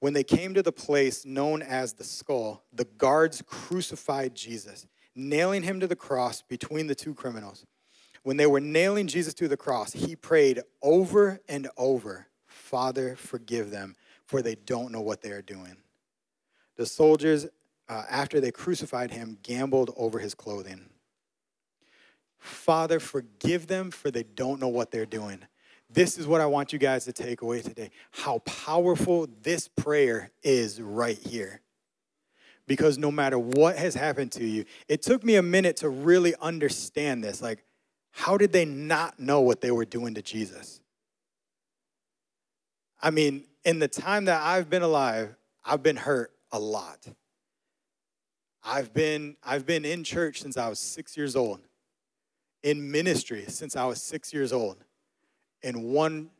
When 0.00 0.12
they 0.12 0.22
came 0.22 0.54
to 0.54 0.62
the 0.62 0.72
place 0.72 1.26
known 1.26 1.60
as 1.60 1.92
the 1.92 2.04
skull, 2.04 2.62
the 2.72 2.84
guards 2.84 3.42
crucified 3.44 4.34
Jesus, 4.34 4.86
nailing 5.14 5.64
him 5.64 5.80
to 5.80 5.88
the 5.88 5.96
cross 5.96 6.42
between 6.42 6.86
the 6.86 6.94
two 6.94 7.14
criminals. 7.14 7.66
When 8.22 8.36
they 8.36 8.46
were 8.46 8.60
nailing 8.60 9.08
Jesus 9.08 9.34
to 9.34 9.48
the 9.48 9.56
cross, 9.56 9.92
he 9.92 10.14
prayed 10.14 10.62
over 10.82 11.40
and 11.48 11.68
over, 11.76 12.28
Father, 12.68 13.16
forgive 13.16 13.70
them, 13.70 13.96
for 14.26 14.42
they 14.42 14.54
don't 14.54 14.92
know 14.92 15.00
what 15.00 15.22
they 15.22 15.30
are 15.30 15.40
doing. 15.40 15.78
The 16.76 16.84
soldiers, 16.84 17.46
uh, 17.88 18.04
after 18.10 18.40
they 18.40 18.50
crucified 18.50 19.10
him, 19.10 19.38
gambled 19.42 19.94
over 19.96 20.18
his 20.18 20.34
clothing. 20.34 20.90
Father, 22.38 23.00
forgive 23.00 23.68
them, 23.68 23.90
for 23.90 24.10
they 24.10 24.22
don't 24.22 24.60
know 24.60 24.68
what 24.68 24.90
they're 24.90 25.06
doing. 25.06 25.40
This 25.88 26.18
is 26.18 26.26
what 26.26 26.42
I 26.42 26.46
want 26.46 26.74
you 26.74 26.78
guys 26.78 27.06
to 27.06 27.12
take 27.12 27.40
away 27.40 27.62
today 27.62 27.90
how 28.10 28.40
powerful 28.40 29.28
this 29.42 29.68
prayer 29.68 30.30
is 30.42 30.78
right 30.78 31.16
here. 31.16 31.62
Because 32.66 32.98
no 32.98 33.10
matter 33.10 33.38
what 33.38 33.78
has 33.78 33.94
happened 33.94 34.32
to 34.32 34.44
you, 34.44 34.66
it 34.88 35.00
took 35.00 35.24
me 35.24 35.36
a 35.36 35.42
minute 35.42 35.78
to 35.78 35.88
really 35.88 36.34
understand 36.38 37.24
this. 37.24 37.40
Like, 37.40 37.64
how 38.10 38.36
did 38.36 38.52
they 38.52 38.66
not 38.66 39.18
know 39.18 39.40
what 39.40 39.62
they 39.62 39.70
were 39.70 39.86
doing 39.86 40.12
to 40.12 40.20
Jesus? 40.20 40.82
I 43.00 43.10
mean, 43.10 43.44
in 43.64 43.78
the 43.78 43.88
time 43.88 44.24
that 44.26 44.42
I've 44.42 44.68
been 44.68 44.82
alive, 44.82 45.36
I've 45.64 45.82
been 45.82 45.96
hurt 45.96 46.32
a 46.50 46.58
lot. 46.58 47.06
I've 48.64 48.92
been, 48.92 49.36
I've 49.44 49.66
been 49.66 49.84
in 49.84 50.04
church 50.04 50.42
since 50.42 50.56
I 50.56 50.68
was 50.68 50.78
six 50.78 51.16
years 51.16 51.36
old, 51.36 51.60
in 52.62 52.90
ministry 52.90 53.44
since 53.48 53.76
I 53.76 53.84
was 53.84 54.02
six 54.02 54.32
years 54.32 54.52
old 54.52 54.78
in 55.62 55.92
one 55.92 56.30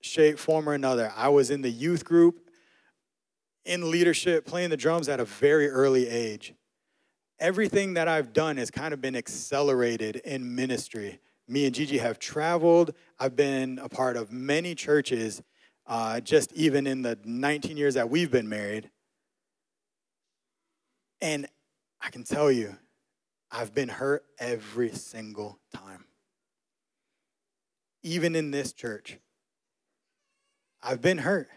shape, 0.00 0.38
form, 0.38 0.68
or 0.68 0.74
another. 0.74 1.12
I 1.16 1.28
was 1.28 1.50
in 1.50 1.62
the 1.62 1.70
youth 1.70 2.04
group, 2.04 2.48
in 3.64 3.90
leadership, 3.90 4.46
playing 4.46 4.70
the 4.70 4.76
drums 4.76 5.08
at 5.08 5.20
a 5.20 5.24
very 5.24 5.68
early 5.68 6.08
age. 6.08 6.54
Everything 7.38 7.94
that 7.94 8.08
I've 8.08 8.32
done 8.32 8.56
has 8.56 8.70
kind 8.70 8.94
of 8.94 9.00
been 9.00 9.16
accelerated 9.16 10.16
in 10.16 10.54
ministry. 10.54 11.18
Me 11.48 11.66
and 11.66 11.74
Gigi 11.74 11.98
have 11.98 12.18
traveled. 12.18 12.94
I've 13.18 13.36
been 13.36 13.78
a 13.80 13.88
part 13.88 14.16
of 14.16 14.32
many 14.32 14.74
churches, 14.74 15.42
uh, 15.86 16.20
just 16.20 16.52
even 16.52 16.86
in 16.86 17.02
the 17.02 17.18
19 17.24 17.76
years 17.76 17.94
that 17.94 18.10
we've 18.10 18.30
been 18.30 18.48
married. 18.48 18.90
And 21.20 21.46
I 22.00 22.10
can 22.10 22.24
tell 22.24 22.50
you, 22.50 22.76
I've 23.50 23.74
been 23.74 23.88
hurt 23.88 24.24
every 24.38 24.90
single 24.90 25.58
time 25.74 26.06
even 28.06 28.36
in 28.36 28.52
this 28.52 28.72
church. 28.72 29.18
I've 30.80 31.02
been 31.02 31.18
hurt. 31.18 31.48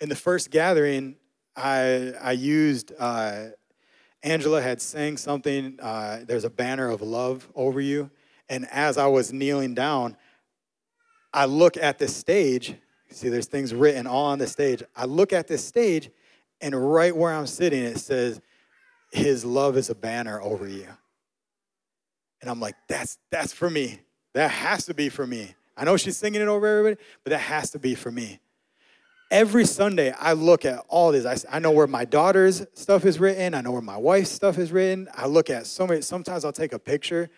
In 0.00 0.08
the 0.08 0.14
first 0.14 0.52
gathering, 0.52 1.16
I, 1.56 2.12
I 2.20 2.32
used, 2.32 2.92
uh, 2.96 3.46
Angela 4.22 4.62
had 4.62 4.80
sang 4.80 5.16
something, 5.16 5.80
uh, 5.82 6.20
there's 6.24 6.44
a 6.44 6.50
banner 6.50 6.88
of 6.90 7.02
love 7.02 7.48
over 7.56 7.80
you. 7.80 8.08
And 8.48 8.68
as 8.70 8.96
I 8.96 9.08
was 9.08 9.32
kneeling 9.32 9.74
down, 9.74 10.16
I 11.32 11.44
look 11.44 11.76
at 11.76 11.98
this 11.98 12.14
stage. 12.14 12.74
See, 13.10 13.28
there's 13.28 13.46
things 13.46 13.74
written 13.74 14.06
all 14.06 14.26
on 14.26 14.38
the 14.38 14.46
stage. 14.46 14.82
I 14.96 15.04
look 15.04 15.32
at 15.32 15.46
this 15.46 15.64
stage, 15.64 16.10
and 16.60 16.74
right 16.92 17.14
where 17.14 17.32
I'm 17.32 17.46
sitting, 17.46 17.82
it 17.82 17.98
says, 17.98 18.40
His 19.12 19.44
love 19.44 19.76
is 19.76 19.90
a 19.90 19.94
banner 19.94 20.40
over 20.40 20.68
you. 20.68 20.86
And 22.40 22.50
I'm 22.50 22.60
like, 22.60 22.76
that's 22.88 23.18
that's 23.30 23.52
for 23.52 23.68
me. 23.68 24.00
That 24.34 24.50
has 24.50 24.86
to 24.86 24.94
be 24.94 25.08
for 25.08 25.26
me. 25.26 25.54
I 25.76 25.84
know 25.84 25.96
she's 25.96 26.16
singing 26.16 26.40
it 26.40 26.48
over 26.48 26.66
everybody, 26.66 27.02
but 27.24 27.30
that 27.30 27.38
has 27.38 27.70
to 27.70 27.78
be 27.78 27.94
for 27.94 28.10
me. 28.10 28.40
Every 29.30 29.64
Sunday, 29.64 30.12
I 30.12 30.32
look 30.32 30.64
at 30.64 30.84
all 30.88 31.12
this. 31.12 31.26
I, 31.26 31.56
I 31.56 31.58
know 31.58 31.70
where 31.70 31.86
my 31.86 32.04
daughter's 32.04 32.66
stuff 32.74 33.04
is 33.04 33.20
written. 33.20 33.54
I 33.54 33.60
know 33.60 33.72
where 33.72 33.82
my 33.82 33.96
wife's 33.96 34.30
stuff 34.30 34.58
is 34.58 34.72
written. 34.72 35.08
I 35.14 35.26
look 35.26 35.50
at 35.50 35.66
so 35.66 35.86
many. 35.86 36.00
Sometimes 36.00 36.44
I'll 36.44 36.52
take 36.52 36.72
a 36.72 36.78
picture 36.78 37.28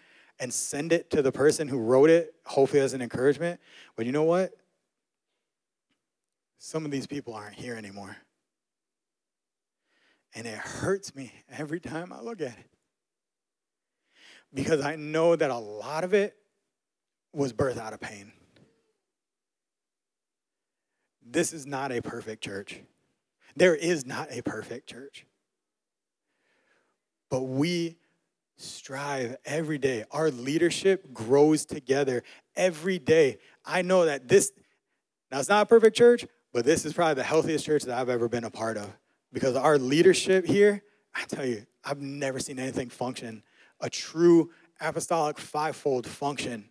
and 0.41 0.53
send 0.53 0.93
it 0.93 1.11
to 1.11 1.23
the 1.23 1.31
person 1.31 1.69
who 1.69 1.79
wrote 1.79 2.09
it, 2.11 2.35
hopefully 2.47 2.81
as 2.81 2.95
an 2.95 3.03
encouragement. 3.03 3.61
But 3.95 4.07
you 4.07 4.13
know 4.13 4.25
what? 4.25 4.53
Some 6.59 6.85
of 6.85 6.91
these 6.91 7.07
people 7.07 7.35
aren't 7.35 7.55
here 7.55 7.75
anymore. 7.75 8.17
And 10.35 10.47
it 10.47 10.57
hurts 10.57 11.15
me 11.15 11.33
every 11.51 11.81
time 11.81 12.13
I 12.13 12.21
look 12.21 12.41
at 12.41 12.59
it. 12.59 12.71
Because 14.53 14.81
I 14.81 14.97
know 14.97 15.37
that 15.37 15.51
a 15.51 15.59
lot 15.59 16.05
of 16.05 16.15
it 16.15 16.37
was 17.33 17.53
birth 17.53 17.79
out 17.79 17.93
of 17.93 18.01
pain. 18.01 18.33
This 21.25 21.53
is 21.53 21.67
not 21.67 21.93
a 21.93 22.01
perfect 22.01 22.43
church. 22.43 22.81
There 23.57 23.75
is 23.75 24.07
not 24.07 24.29
a 24.31 24.43
perfect 24.43 24.89
church. 24.89 25.27
But 27.29 27.43
we 27.43 27.97
strive 28.61 29.37
every 29.45 29.79
day. 29.79 30.05
Our 30.11 30.31
leadership 30.31 31.13
grows 31.13 31.65
together 31.65 32.23
every 32.57 32.99
day. 32.99 33.39
I 33.65 33.83
know 33.83 34.05
that 34.07 34.29
this, 34.29 34.53
now 35.31 35.39
it's 35.39 35.49
not 35.49 35.63
a 35.63 35.67
perfect 35.67 35.97
church, 35.97 36.27
but 36.53 36.65
this 36.65 36.85
is 36.85 36.93
probably 36.93 37.15
the 37.15 37.23
healthiest 37.23 37.65
church 37.65 37.85
that 37.85 37.99
I've 37.99 38.09
ever 38.09 38.29
been 38.29 38.45
a 38.45 38.51
part 38.51 38.77
of. 38.77 38.91
Because 39.33 39.57
our 39.57 39.79
leadership 39.79 40.47
here, 40.47 40.83
I 41.15 41.25
tell 41.25 41.47
you, 41.47 41.67
I've 41.85 42.01
never 42.01 42.39
seen 42.39 42.59
anything 42.59 42.91
function, 42.91 43.43
a 43.81 43.89
true 43.89 44.51
apostolic 44.81 45.39
fivefold 45.39 46.07
function 46.07 46.71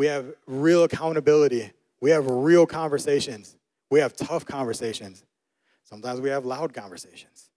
we 0.00 0.06
have 0.06 0.32
real 0.46 0.84
accountability. 0.84 1.72
We 2.00 2.08
have 2.08 2.26
real 2.26 2.64
conversations. 2.64 3.58
We 3.90 4.00
have 4.00 4.16
tough 4.16 4.46
conversations. 4.46 5.24
Sometimes 5.84 6.22
we 6.22 6.30
have 6.30 6.46
loud 6.46 6.72
conversations. 6.72 7.49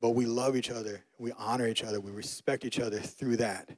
But 0.00 0.10
we 0.10 0.26
love 0.26 0.56
each 0.56 0.70
other. 0.70 1.02
We 1.18 1.32
honor 1.32 1.66
each 1.66 1.82
other. 1.82 2.00
We 2.00 2.10
respect 2.10 2.64
each 2.64 2.78
other 2.78 3.00
through 3.00 3.38
that. 3.38 3.68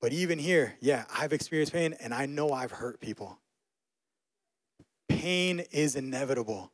But 0.00 0.12
even 0.12 0.38
here, 0.38 0.76
yeah, 0.80 1.04
I've 1.14 1.32
experienced 1.32 1.72
pain 1.72 1.94
and 2.00 2.14
I 2.14 2.26
know 2.26 2.52
I've 2.52 2.70
hurt 2.70 3.00
people. 3.00 3.38
Pain 5.08 5.60
is 5.70 5.96
inevitable. 5.96 6.72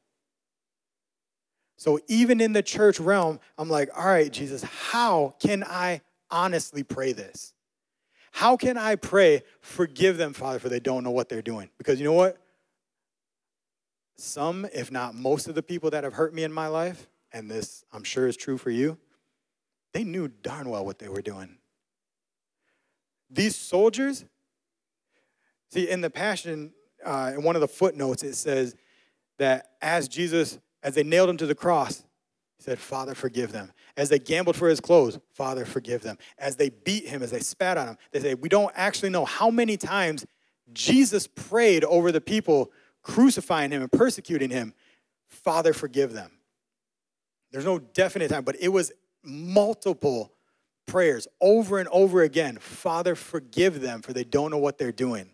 So 1.77 1.99
even 2.09 2.41
in 2.41 2.53
the 2.53 2.63
church 2.63 3.01
realm, 3.01 3.41
I'm 3.59 3.69
like, 3.69 3.91
all 3.97 4.07
right, 4.07 4.33
Jesus, 4.33 4.63
how 4.63 5.35
can 5.41 5.65
I 5.65 6.03
honestly 6.31 6.83
pray 6.83 7.13
this? 7.13 7.55
How 8.33 8.57
can 8.57 8.77
I 8.79 8.97
pray, 8.97 9.43
forgive 9.61 10.17
them, 10.17 10.33
Father, 10.33 10.59
for 10.59 10.69
they 10.69 10.81
don't 10.81 11.05
know 11.05 11.11
what 11.11 11.29
they're 11.29 11.43
doing? 11.43 11.71
Because 11.79 11.99
you 11.99 12.05
know 12.05 12.13
what? 12.13 12.39
Some, 14.17 14.67
if 14.73 14.91
not 14.91 15.15
most 15.15 15.49
of 15.49 15.55
the 15.55 15.63
people 15.63 15.91
that 15.91 16.05
have 16.05 16.15
hurt 16.15 16.33
me 16.33 16.45
in 16.45 16.53
my 16.53 16.69
life, 16.69 17.09
and 17.33 17.51
this 17.51 17.85
I'm 17.93 18.05
sure 18.05 18.27
is 18.27 18.37
true 18.37 18.59
for 18.59 18.71
you, 18.71 18.99
they 19.93 20.05
knew 20.05 20.29
darn 20.29 20.69
well 20.69 20.85
what 20.85 20.99
they 20.99 21.09
were 21.09 21.23
doing. 21.23 21.59
These 23.31 23.57
soldiers, 23.57 24.25
see, 25.71 25.89
in 25.89 26.03
the 26.03 26.11
Passion, 26.11 26.73
uh, 27.05 27.33
in 27.35 27.43
one 27.43 27.57
of 27.57 27.61
the 27.61 27.69
footnotes, 27.69 28.23
it 28.23 28.35
says 28.35 28.77
that 29.39 29.71
as 29.81 30.09
Jesus, 30.09 30.59
as 30.83 30.95
they 30.95 31.03
nailed 31.03 31.31
him 31.31 31.37
to 31.39 31.47
the 31.47 31.55
cross, 31.55 32.05
he 32.59 32.65
said, 32.65 32.79
Father, 32.79 33.15
forgive 33.15 33.53
them. 33.53 33.73
As 33.97 34.09
they 34.09 34.19
gambled 34.19 34.57
for 34.57 34.69
his 34.69 34.81
clothes, 34.81 35.19
Father, 35.33 35.65
forgive 35.65 36.03
them. 36.03 36.19
As 36.39 36.57
they 36.57 36.69
beat 36.69 37.07
him, 37.07 37.23
as 37.23 37.31
they 37.31 37.41
spat 37.41 37.77
on 37.79 37.89
him, 37.89 37.99
they 38.13 38.21
say, 38.21 38.35
We 38.35 38.49
don't 38.49 38.73
actually 38.77 39.11
know 39.11 39.25
how 39.25 39.51
many 39.51 39.77
times 39.77 40.27
Jesus 40.73 41.27
prayed 41.27 41.85
over 41.85 42.13
the 42.13 42.21
people 42.21 42.71
crucifying 43.03 43.71
him 43.71 43.83
and 43.83 43.91
persecuting 43.91 44.51
him, 44.51 44.75
Father, 45.27 45.73
forgive 45.73 46.13
them. 46.13 46.31
There's 47.53 47.65
no 47.65 47.79
definite 47.79 48.29
time, 48.29 48.45
but 48.45 48.57
it 48.61 48.69
was 48.69 48.93
multiple 49.23 50.33
prayers 50.87 51.29
over 51.41 51.79
and 51.79 51.89
over 51.91 52.23
again 52.23 52.59
Father, 52.59 53.15
forgive 53.15 53.81
them, 53.81 54.03
for 54.03 54.13
they 54.13 54.25
don't 54.25 54.51
know 54.51 54.59
what 54.59 54.79
they're 54.79 54.93
doing. 54.93 55.31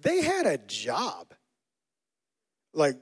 They 0.00 0.22
had 0.22 0.46
a 0.46 0.58
job. 0.58 1.34
Like, 2.72 2.96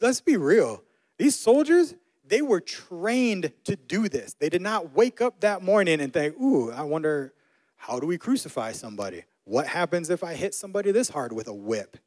let's 0.00 0.20
be 0.20 0.36
real. 0.36 0.82
These 1.18 1.38
soldiers, 1.38 1.94
they 2.26 2.42
were 2.42 2.60
trained 2.60 3.52
to 3.64 3.76
do 3.76 4.08
this. 4.08 4.34
They 4.34 4.48
did 4.48 4.62
not 4.62 4.94
wake 4.94 5.20
up 5.20 5.40
that 5.40 5.62
morning 5.62 6.00
and 6.00 6.12
think, 6.12 6.38
ooh, 6.40 6.72
I 6.72 6.82
wonder 6.82 7.32
how 7.76 8.00
do 8.00 8.06
we 8.06 8.18
crucify 8.18 8.72
somebody? 8.72 9.24
What 9.44 9.66
happens 9.66 10.10
if 10.10 10.24
I 10.24 10.34
hit 10.34 10.54
somebody 10.54 10.90
this 10.90 11.10
hard 11.10 11.32
with 11.32 11.46
a 11.48 11.54
whip? 11.54 11.98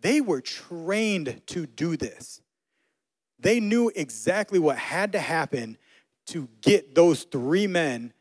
They 0.00 0.20
were 0.20 0.40
trained 0.40 1.42
to 1.46 1.66
do 1.66 1.96
this. 1.96 2.40
They 3.40 3.60
knew 3.60 3.90
exactly 3.94 4.58
what 4.58 4.76
had 4.76 5.12
to 5.12 5.18
happen 5.18 5.78
to 6.26 6.48
get 6.60 6.94
those 6.94 7.24
three 7.24 7.66
men 7.66 8.12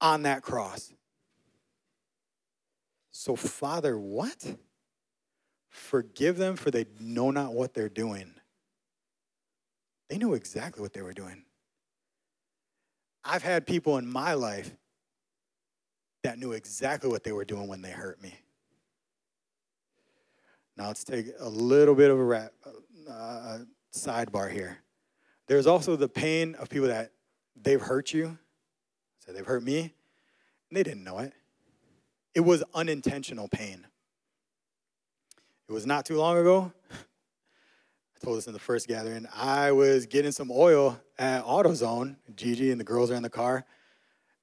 on 0.00 0.22
that 0.22 0.42
cross. 0.42 0.92
So, 3.10 3.36
Father, 3.36 3.98
what? 3.98 4.56
Forgive 5.68 6.36
them, 6.36 6.56
for 6.56 6.70
they 6.70 6.86
know 7.00 7.30
not 7.30 7.54
what 7.54 7.72
they're 7.72 7.88
doing. 7.88 8.34
They 10.08 10.18
knew 10.18 10.34
exactly 10.34 10.82
what 10.82 10.92
they 10.92 11.02
were 11.02 11.14
doing. 11.14 11.44
I've 13.24 13.42
had 13.42 13.66
people 13.66 13.96
in 13.98 14.06
my 14.06 14.34
life 14.34 14.70
that 16.22 16.38
knew 16.38 16.52
exactly 16.52 17.08
what 17.08 17.24
they 17.24 17.32
were 17.32 17.44
doing 17.44 17.68
when 17.68 17.80
they 17.80 17.90
hurt 17.90 18.20
me. 18.22 18.34
Now 20.76 20.88
let's 20.88 21.04
take 21.04 21.26
a 21.38 21.48
little 21.48 21.94
bit 21.94 22.10
of 22.10 22.18
a 22.18 22.24
rat, 22.24 22.52
uh, 23.08 23.58
sidebar 23.94 24.50
here. 24.50 24.78
There's 25.46 25.66
also 25.66 25.96
the 25.96 26.08
pain 26.08 26.54
of 26.56 26.68
people 26.68 26.88
that 26.88 27.12
they've 27.60 27.80
hurt 27.80 28.12
you, 28.12 28.38
so 29.18 29.32
they've 29.32 29.46
hurt 29.46 29.62
me, 29.62 29.80
and 29.80 30.76
they 30.76 30.82
didn't 30.82 31.04
know 31.04 31.18
it. 31.18 31.32
It 32.34 32.40
was 32.40 32.62
unintentional 32.74 33.48
pain. 33.48 33.86
It 35.68 35.72
was 35.72 35.86
not 35.86 36.06
too 36.06 36.16
long 36.16 36.38
ago. 36.38 36.72
I 36.90 38.24
told 38.24 38.38
this 38.38 38.46
in 38.46 38.52
the 38.52 38.58
first 38.58 38.88
gathering. 38.88 39.26
I 39.34 39.72
was 39.72 40.06
getting 40.06 40.32
some 40.32 40.50
oil 40.50 41.00
at 41.18 41.44
AutoZone. 41.44 42.16
Gigi 42.36 42.70
and 42.70 42.80
the 42.80 42.84
girls 42.84 43.10
are 43.10 43.14
in 43.14 43.22
the 43.22 43.30
car. 43.30 43.64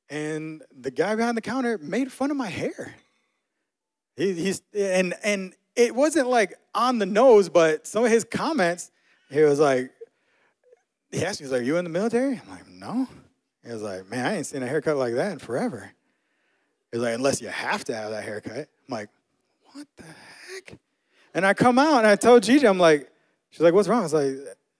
And 0.09 0.63
the 0.75 0.91
guy 0.91 1.15
behind 1.15 1.37
the 1.37 1.41
counter 1.41 1.77
made 1.77 2.11
fun 2.11 2.31
of 2.31 2.37
my 2.37 2.47
hair. 2.47 2.95
He, 4.15 4.33
he's 4.33 4.61
and 4.75 5.13
and 5.23 5.53
it 5.75 5.95
wasn't 5.95 6.27
like 6.27 6.55
on 6.73 6.99
the 6.99 7.05
nose, 7.05 7.49
but 7.49 7.87
some 7.87 8.03
of 8.03 8.11
his 8.11 8.23
comments, 8.23 8.91
he 9.29 9.41
was 9.41 9.59
like, 9.59 9.91
he 11.11 11.25
asked 11.25 11.39
me, 11.41 11.45
he's 11.45 11.51
like, 11.51 11.63
you 11.63 11.77
in 11.77 11.83
the 11.83 11.89
military? 11.89 12.39
I'm 12.43 12.49
like, 12.49 12.67
no. 12.67 13.07
He 13.65 13.71
was 13.71 13.81
like, 13.81 14.09
man, 14.09 14.25
I 14.25 14.37
ain't 14.37 14.45
seen 14.45 14.63
a 14.63 14.67
haircut 14.67 14.97
like 14.97 15.15
that 15.15 15.31
in 15.31 15.39
forever. 15.39 15.91
He's 16.91 17.01
like, 17.01 17.15
unless 17.15 17.41
you 17.41 17.49
have 17.49 17.83
to 17.85 17.95
have 17.95 18.11
that 18.11 18.23
haircut. 18.23 18.57
I'm 18.57 18.67
like, 18.89 19.09
what 19.73 19.87
the 19.97 20.03
heck? 20.03 20.77
And 21.33 21.45
I 21.45 21.53
come 21.53 21.77
out 21.77 21.99
and 21.99 22.07
I 22.07 22.15
tell 22.15 22.39
Gigi, 22.39 22.67
I'm 22.67 22.79
like, 22.79 23.11
she's 23.49 23.61
like, 23.61 23.73
what's 23.73 23.87
wrong? 23.87 23.99
I 23.99 24.03
was 24.03 24.13
like, 24.13 24.35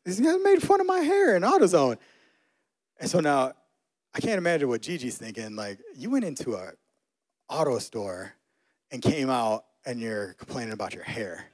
these 0.06 0.20
guys 0.20 0.38
made 0.44 0.62
fun 0.62 0.82
of 0.82 0.88
my 0.88 1.00
hair 1.00 1.36
in 1.36 1.44
AutoZone. 1.44 1.98
And 3.00 3.10
so 3.10 3.20
now 3.20 3.54
I 4.14 4.20
can't 4.20 4.38
imagine 4.38 4.68
what 4.68 4.82
Gigi's 4.82 5.18
thinking. 5.18 5.56
Like, 5.56 5.80
you 5.96 6.10
went 6.10 6.26
into 6.26 6.56
a 6.56 6.72
auto 7.48 7.78
store 7.80 8.34
and 8.92 9.02
came 9.02 9.30
out 9.30 9.66
and 9.86 10.00
you're 10.00 10.34
complaining 10.34 10.74
about 10.74 10.94
your 10.94 11.04
hair. 11.04 11.46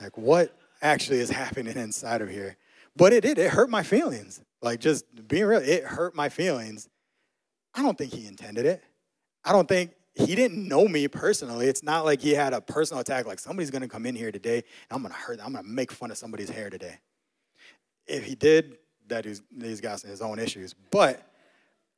Like, 0.00 0.16
what 0.16 0.56
actually 0.82 1.18
is 1.18 1.30
happening 1.30 1.76
inside 1.76 2.22
of 2.22 2.28
here? 2.28 2.56
But 2.96 3.12
it 3.12 3.22
did. 3.22 3.38
It 3.38 3.50
hurt 3.50 3.70
my 3.70 3.82
feelings. 3.82 4.40
Like, 4.62 4.80
just 4.80 5.04
being 5.28 5.44
real, 5.44 5.60
it 5.60 5.84
hurt 5.84 6.14
my 6.14 6.28
feelings. 6.28 6.88
I 7.74 7.82
don't 7.82 7.96
think 7.96 8.12
he 8.12 8.26
intended 8.26 8.66
it. 8.66 8.82
I 9.44 9.52
don't 9.52 9.68
think 9.68 9.92
he 10.14 10.34
didn't 10.34 10.66
know 10.66 10.88
me 10.88 11.08
personally. 11.08 11.66
It's 11.66 11.82
not 11.82 12.04
like 12.04 12.22
he 12.22 12.32
had 12.32 12.54
a 12.54 12.60
personal 12.60 13.02
attack, 13.02 13.26
like 13.26 13.38
somebody's 13.38 13.70
gonna 13.70 13.86
come 13.86 14.06
in 14.06 14.14
here 14.14 14.32
today 14.32 14.56
and 14.56 14.64
I'm 14.90 15.02
gonna 15.02 15.14
hurt, 15.14 15.40
I'm 15.44 15.52
gonna 15.52 15.68
make 15.68 15.92
fun 15.92 16.10
of 16.10 16.16
somebody's 16.16 16.48
hair 16.48 16.70
today. 16.70 16.98
If 18.06 18.24
he 18.24 18.34
did, 18.34 18.78
that 19.08 19.26
is, 19.26 19.42
he's 19.60 19.80
got 19.80 20.00
his 20.00 20.22
own 20.22 20.38
issues. 20.38 20.74
But 20.90 21.22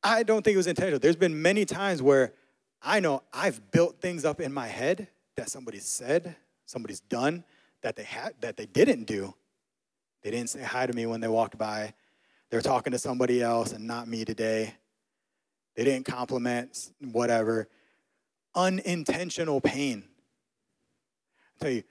I 0.03 0.23
don't 0.23 0.43
think 0.43 0.55
it 0.55 0.57
was 0.57 0.67
intentional. 0.67 0.99
There's 0.99 1.15
been 1.15 1.41
many 1.41 1.65
times 1.65 2.01
where 2.01 2.33
I 2.81 2.99
know 2.99 3.23
I've 3.33 3.71
built 3.71 4.01
things 4.01 4.25
up 4.25 4.41
in 4.41 4.53
my 4.53 4.67
head 4.67 5.07
that 5.39 5.49
somebody 5.49 5.79
said, 5.79 6.35
somebody's 6.65 6.99
done 6.99 7.45
that 7.81 7.95
they 7.95 8.03
had 8.03 8.33
that 8.41 8.57
they 8.57 8.65
didn't 8.65 9.05
do. 9.05 9.33
They 10.21 10.31
didn't 10.31 10.49
say 10.49 10.61
hi 10.61 10.85
to 10.85 10.91
me 10.91 11.05
when 11.05 11.21
they 11.21 11.29
walked 11.29 11.57
by. 11.57 11.93
They're 12.49 12.61
talking 12.61 12.91
to 12.91 12.99
somebody 12.99 13.41
else 13.41 13.71
and 13.71 13.87
not 13.87 14.07
me 14.07 14.25
today. 14.25 14.73
They 15.75 15.85
didn't 15.85 16.05
compliment 16.05 16.91
whatever. 16.99 17.69
Unintentional 18.53 19.61
pain. 19.61 20.03
I 21.55 21.63
tell 21.63 21.71
you, 21.71 21.83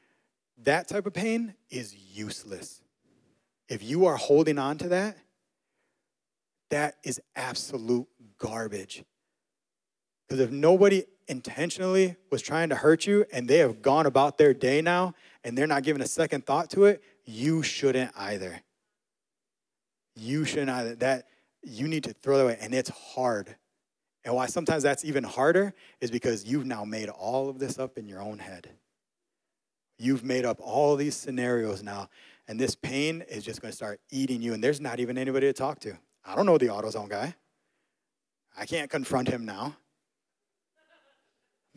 that 0.64 0.88
type 0.88 1.06
of 1.06 1.14
pain 1.14 1.54
is 1.70 1.96
useless. 1.96 2.82
If 3.68 3.82
you 3.82 4.04
are 4.06 4.16
holding 4.16 4.58
on 4.58 4.76
to 4.78 4.88
that, 4.90 5.16
that 6.68 6.96
is 7.02 7.18
absolute 7.34 8.08
garbage. 8.36 9.04
Because 10.28 10.40
if 10.40 10.50
nobody 10.50 11.04
intentionally 11.26 12.16
was 12.30 12.42
trying 12.42 12.68
to 12.68 12.74
hurt 12.74 13.06
you 13.06 13.24
and 13.32 13.48
they 13.48 13.58
have 13.58 13.80
gone 13.80 14.06
about 14.06 14.36
their 14.38 14.52
day 14.52 14.82
now 14.82 15.14
and 15.42 15.56
they're 15.56 15.66
not 15.66 15.82
giving 15.82 16.02
a 16.02 16.06
second 16.06 16.44
thought 16.44 16.70
to 16.70 16.84
it, 16.84 17.02
you 17.24 17.62
shouldn't 17.62 18.12
either. 18.16 18.60
You 20.14 20.44
shouldn't 20.44 20.70
either. 20.70 20.94
That 20.96 21.26
you 21.62 21.88
need 21.88 22.04
to 22.04 22.12
throw 22.12 22.36
that 22.38 22.44
away, 22.44 22.58
and 22.60 22.74
it's 22.74 22.90
hard. 22.90 23.56
And 24.24 24.34
why 24.34 24.46
sometimes 24.46 24.82
that's 24.82 25.04
even 25.04 25.24
harder 25.24 25.74
is 26.00 26.10
because 26.10 26.44
you've 26.44 26.66
now 26.66 26.84
made 26.84 27.08
all 27.08 27.48
of 27.48 27.58
this 27.58 27.78
up 27.78 27.98
in 27.98 28.06
your 28.06 28.20
own 28.20 28.38
head. 28.38 28.70
You've 29.98 30.24
made 30.24 30.44
up 30.44 30.58
all 30.60 30.96
these 30.96 31.16
scenarios 31.16 31.82
now, 31.82 32.08
and 32.46 32.58
this 32.58 32.74
pain 32.74 33.22
is 33.28 33.44
just 33.44 33.60
going 33.60 33.72
to 33.72 33.76
start 33.76 34.00
eating 34.10 34.42
you, 34.42 34.54
and 34.54 34.62
there's 34.62 34.80
not 34.80 35.00
even 35.00 35.18
anybody 35.18 35.46
to 35.46 35.52
talk 35.52 35.80
to. 35.80 35.98
I 36.24 36.34
don't 36.34 36.46
know 36.46 36.58
the 36.58 36.66
AutoZone 36.66 37.08
guy. 37.08 37.34
I 38.56 38.66
can't 38.66 38.90
confront 38.90 39.28
him 39.28 39.44
now. 39.44 39.76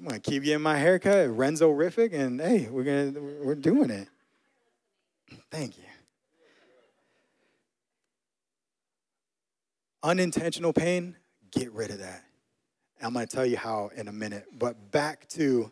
I'm 0.01 0.07
gonna 0.07 0.19
keep 0.19 0.41
getting 0.41 0.63
my 0.63 0.77
haircut, 0.77 1.29
Renzo 1.29 1.71
Riffic, 1.71 2.11
and 2.11 2.41
hey, 2.41 2.67
we're 2.71 2.83
gonna 2.83 3.21
we're 3.43 3.53
doing 3.53 3.91
it. 3.91 4.07
Thank 5.51 5.77
you. 5.77 5.83
Unintentional 10.01 10.73
pain, 10.73 11.15
get 11.51 11.71
rid 11.71 11.91
of 11.91 11.99
that. 11.99 12.23
I'm 12.99 13.13
gonna 13.13 13.27
tell 13.27 13.45
you 13.45 13.57
how 13.57 13.91
in 13.95 14.07
a 14.07 14.11
minute. 14.11 14.45
But 14.57 14.89
back 14.89 15.29
to 15.29 15.71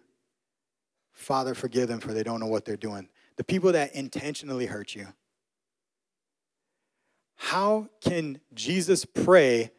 Father, 1.12 1.56
forgive 1.56 1.88
them 1.88 2.00
for 2.00 2.14
they 2.14 2.22
don't 2.22 2.40
know 2.40 2.46
what 2.46 2.66
they're 2.66 2.78
doing. 2.78 3.10
The 3.38 3.44
people 3.44 3.72
that 3.72 3.96
intentionally 3.96 4.68
hurt 4.68 4.94
you. 4.94 5.08
How 7.36 7.90
can 8.00 8.40
Jesus 8.54 9.06
pray, 9.06 9.72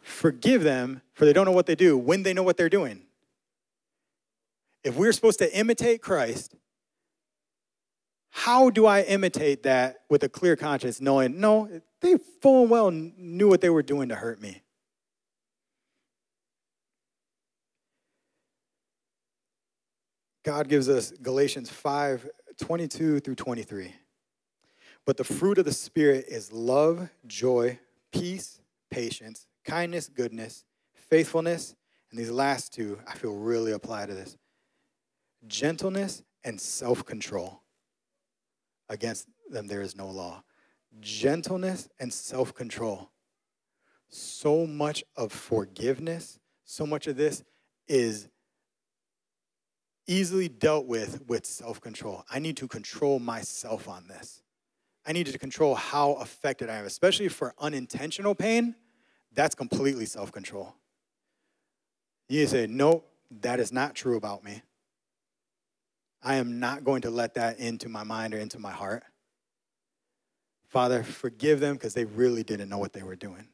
forgive 0.00 0.64
them 0.64 1.02
for 1.14 1.26
they 1.26 1.32
don't 1.32 1.44
know 1.44 1.52
what 1.52 1.66
they 1.66 1.76
do 1.76 1.96
when 1.96 2.24
they 2.24 2.34
know 2.34 2.42
what 2.42 2.56
they're 2.56 2.68
doing? 2.68 3.05
If 4.86 4.94
we're 4.94 5.10
supposed 5.10 5.40
to 5.40 5.52
imitate 5.52 6.00
Christ, 6.00 6.54
how 8.30 8.70
do 8.70 8.86
I 8.86 9.00
imitate 9.02 9.64
that 9.64 10.04
with 10.08 10.22
a 10.22 10.28
clear 10.28 10.54
conscience, 10.54 11.00
knowing, 11.00 11.40
no, 11.40 11.68
they 12.00 12.14
full 12.40 12.62
and 12.62 12.70
well 12.70 12.92
knew 12.92 13.48
what 13.48 13.60
they 13.60 13.68
were 13.68 13.82
doing 13.82 14.10
to 14.10 14.14
hurt 14.14 14.40
me? 14.40 14.62
God 20.44 20.68
gives 20.68 20.88
us 20.88 21.10
Galatians 21.20 21.68
5 21.68 22.30
22 22.56 23.18
through 23.18 23.34
23. 23.34 23.92
But 25.04 25.16
the 25.16 25.24
fruit 25.24 25.58
of 25.58 25.64
the 25.64 25.72
Spirit 25.72 26.26
is 26.28 26.52
love, 26.52 27.10
joy, 27.26 27.80
peace, 28.12 28.60
patience, 28.92 29.48
kindness, 29.64 30.08
goodness, 30.08 30.64
faithfulness, 30.94 31.74
and 32.12 32.20
these 32.20 32.30
last 32.30 32.72
two 32.72 33.00
I 33.04 33.14
feel 33.16 33.34
really 33.34 33.72
apply 33.72 34.06
to 34.06 34.14
this 34.14 34.36
gentleness 35.48 36.22
and 36.44 36.60
self 36.60 37.04
control. 37.04 37.62
Against 38.88 39.28
them, 39.50 39.66
there 39.66 39.82
is 39.82 39.96
no 39.96 40.08
law. 40.08 40.44
Gentleness 41.00 41.88
and 41.98 42.12
self 42.12 42.54
control. 42.54 43.10
So 44.08 44.66
much 44.66 45.04
of 45.16 45.32
forgiveness, 45.32 46.38
so 46.64 46.86
much 46.86 47.06
of 47.06 47.16
this 47.16 47.42
is 47.88 48.28
easily 50.06 50.48
dealt 50.48 50.86
with 50.86 51.26
with 51.26 51.44
self 51.44 51.80
control. 51.80 52.24
I 52.30 52.38
need 52.38 52.56
to 52.58 52.68
control 52.68 53.18
myself 53.18 53.88
on 53.88 54.06
this. 54.08 54.42
I 55.06 55.12
need 55.12 55.26
to 55.26 55.38
control 55.38 55.74
how 55.74 56.14
affected 56.14 56.68
I 56.68 56.76
am, 56.76 56.84
especially 56.84 57.28
for 57.28 57.54
unintentional 57.58 58.34
pain. 58.34 58.74
That's 59.32 59.54
completely 59.54 60.06
self 60.06 60.32
control. 60.32 60.74
You 62.28 62.46
say, 62.46 62.66
no, 62.66 63.04
that 63.40 63.60
is 63.60 63.72
not 63.72 63.94
true 63.94 64.16
about 64.16 64.42
me. 64.42 64.62
I 66.22 66.36
am 66.36 66.58
not 66.58 66.84
going 66.84 67.02
to 67.02 67.10
let 67.10 67.34
that 67.34 67.58
into 67.58 67.88
my 67.88 68.02
mind 68.02 68.34
or 68.34 68.38
into 68.38 68.58
my 68.58 68.72
heart. 68.72 69.04
Father, 70.68 71.02
forgive 71.02 71.60
them 71.60 71.76
because 71.76 71.94
they 71.94 72.04
really 72.04 72.42
didn't 72.42 72.68
know 72.68 72.78
what 72.78 72.92
they 72.92 73.02
were 73.02 73.16
doing. 73.16 73.48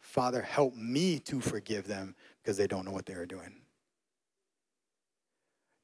Father, 0.00 0.42
help 0.42 0.74
me 0.74 1.18
to 1.20 1.40
forgive 1.40 1.86
them 1.86 2.14
because 2.42 2.56
they 2.56 2.66
don't 2.66 2.84
know 2.84 2.92
what 2.92 3.06
they 3.06 3.14
are 3.14 3.26
doing. 3.26 3.62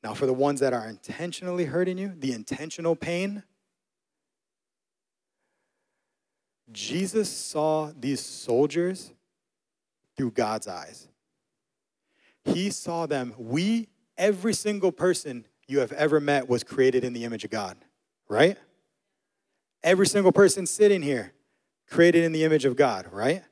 Now, 0.03 0.15
for 0.15 0.27
the 0.27 0.33
ones 0.33 0.61
that 0.61 0.73
are 0.73 0.89
intentionally 0.89 1.65
hurting 1.65 1.99
you, 1.99 2.13
the 2.17 2.33
intentional 2.33 2.95
pain, 2.95 3.43
Jesus 6.71 7.29
saw 7.31 7.91
these 7.99 8.21
soldiers 8.21 9.13
through 10.17 10.33
God's 10.33 10.69
eyes. 10.69 11.09
He 12.45 12.71
saw 12.71 13.07
them. 13.07 13.35
We, 13.37 13.89
every 14.17 14.55
single 14.55 14.93
person 14.93 15.47
you 15.69 15.79
have 15.81 15.93
ever 15.93 16.19
met 16.19 16.49
was 16.49 16.65
created 16.65 17.05
in 17.05 17.13
the 17.13 17.25
image 17.25 17.45
of 17.45 17.51
God, 17.51 17.77
right? 18.29 18.59
Every 19.85 20.07
single 20.07 20.33
person 20.33 20.67
sitting 20.67 21.03
here 21.03 21.33
created 21.89 22.25
in 22.25 22.33
the 22.33 22.43
image 22.43 22.65
of 22.65 22.75
God, 22.75 23.07
right? 23.13 23.45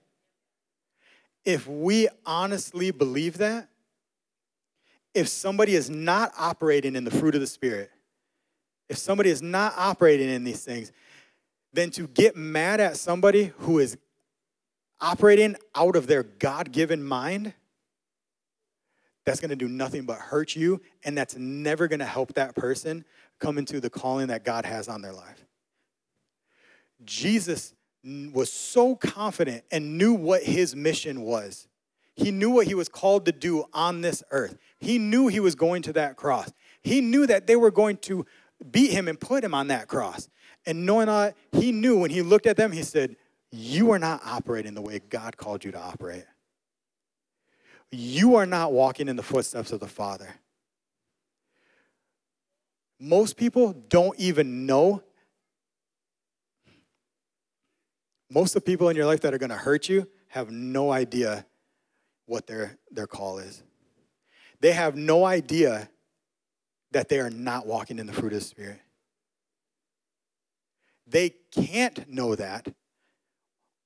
if 1.46 1.66
we 1.68 2.08
honestly 2.26 2.90
believe 2.90 3.38
that, 3.38 3.68
if 5.14 5.28
somebody 5.28 5.74
is 5.74 5.88
not 5.88 6.32
operating 6.36 6.96
in 6.96 7.04
the 7.04 7.10
fruit 7.10 7.34
of 7.34 7.40
the 7.40 7.46
Spirit, 7.46 7.90
if 8.88 8.98
somebody 8.98 9.30
is 9.30 9.40
not 9.40 9.72
operating 9.78 10.28
in 10.28 10.44
these 10.44 10.62
things, 10.62 10.92
then 11.72 11.90
to 11.92 12.08
get 12.08 12.36
mad 12.36 12.80
at 12.80 12.96
somebody 12.96 13.52
who 13.60 13.78
is 13.78 13.96
operating 15.00 15.56
out 15.74 15.94
of 15.96 16.08
their 16.08 16.24
God 16.24 16.72
given 16.72 17.02
mind, 17.02 17.54
that's 19.26 19.40
going 19.40 19.50
to 19.50 19.56
do 19.56 19.68
nothing 19.68 20.04
but 20.04 20.18
hurt 20.18 20.54
you, 20.54 20.80
and 21.04 21.18
that's 21.18 21.36
never 21.36 21.88
going 21.88 21.98
to 21.98 22.06
help 22.06 22.34
that 22.34 22.54
person 22.54 23.04
come 23.40 23.58
into 23.58 23.80
the 23.80 23.90
calling 23.90 24.28
that 24.28 24.44
God 24.44 24.64
has 24.64 24.88
on 24.88 25.02
their 25.02 25.12
life. 25.12 25.44
Jesus 27.04 27.74
was 28.32 28.50
so 28.52 28.94
confident 28.94 29.64
and 29.70 29.98
knew 29.98 30.14
what 30.14 30.44
his 30.44 30.76
mission 30.76 31.22
was. 31.22 31.66
He 32.14 32.30
knew 32.30 32.50
what 32.50 32.66
he 32.66 32.74
was 32.74 32.88
called 32.88 33.26
to 33.26 33.32
do 33.32 33.64
on 33.74 34.00
this 34.00 34.22
earth. 34.30 34.56
He 34.78 34.98
knew 34.98 35.26
he 35.26 35.40
was 35.40 35.54
going 35.54 35.82
to 35.82 35.92
that 35.94 36.16
cross. 36.16 36.50
He 36.82 37.00
knew 37.00 37.26
that 37.26 37.46
they 37.46 37.56
were 37.56 37.72
going 37.72 37.98
to 37.98 38.24
beat 38.70 38.92
him 38.92 39.08
and 39.08 39.20
put 39.20 39.44
him 39.44 39.52
on 39.54 39.66
that 39.68 39.88
cross. 39.88 40.28
And 40.64 40.86
knowing 40.86 41.06
that, 41.06 41.36
he 41.52 41.72
knew 41.72 41.98
when 41.98 42.10
he 42.10 42.22
looked 42.22 42.46
at 42.46 42.56
them, 42.56 42.72
he 42.72 42.82
said, 42.82 43.16
You 43.50 43.90
are 43.90 43.98
not 43.98 44.22
operating 44.24 44.74
the 44.74 44.80
way 44.80 45.00
God 45.10 45.36
called 45.36 45.64
you 45.64 45.72
to 45.72 45.78
operate. 45.78 46.24
You 47.92 48.36
are 48.36 48.46
not 48.46 48.72
walking 48.72 49.08
in 49.08 49.16
the 49.16 49.22
footsteps 49.22 49.72
of 49.72 49.80
the 49.80 49.86
Father. 49.86 50.28
Most 52.98 53.36
people 53.36 53.72
don't 53.88 54.18
even 54.18 54.66
know. 54.66 55.02
Most 58.30 58.56
of 58.56 58.64
the 58.64 58.70
people 58.70 58.88
in 58.88 58.96
your 58.96 59.06
life 59.06 59.20
that 59.20 59.34
are 59.34 59.38
going 59.38 59.50
to 59.50 59.56
hurt 59.56 59.88
you 59.88 60.08
have 60.28 60.50
no 60.50 60.90
idea 60.90 61.46
what 62.26 62.46
their, 62.46 62.76
their 62.90 63.06
call 63.06 63.38
is. 63.38 63.62
They 64.60 64.72
have 64.72 64.96
no 64.96 65.24
idea 65.24 65.88
that 66.92 67.08
they 67.08 67.20
are 67.20 67.30
not 67.30 67.66
walking 67.66 67.98
in 67.98 68.06
the 68.06 68.12
fruit 68.12 68.32
of 68.32 68.40
the 68.40 68.44
Spirit. 68.44 68.80
They 71.06 71.34
can't 71.52 72.08
know 72.08 72.34
that, 72.34 72.66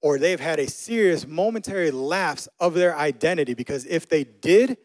or 0.02 0.18
they've 0.18 0.40
had 0.40 0.58
a 0.58 0.66
serious 0.66 1.26
momentary 1.26 1.90
lapse 1.90 2.48
of 2.58 2.74
their 2.74 2.96
identity 2.96 3.54
because 3.54 3.84
if 3.86 4.08
they 4.08 4.24
did, 4.24 4.78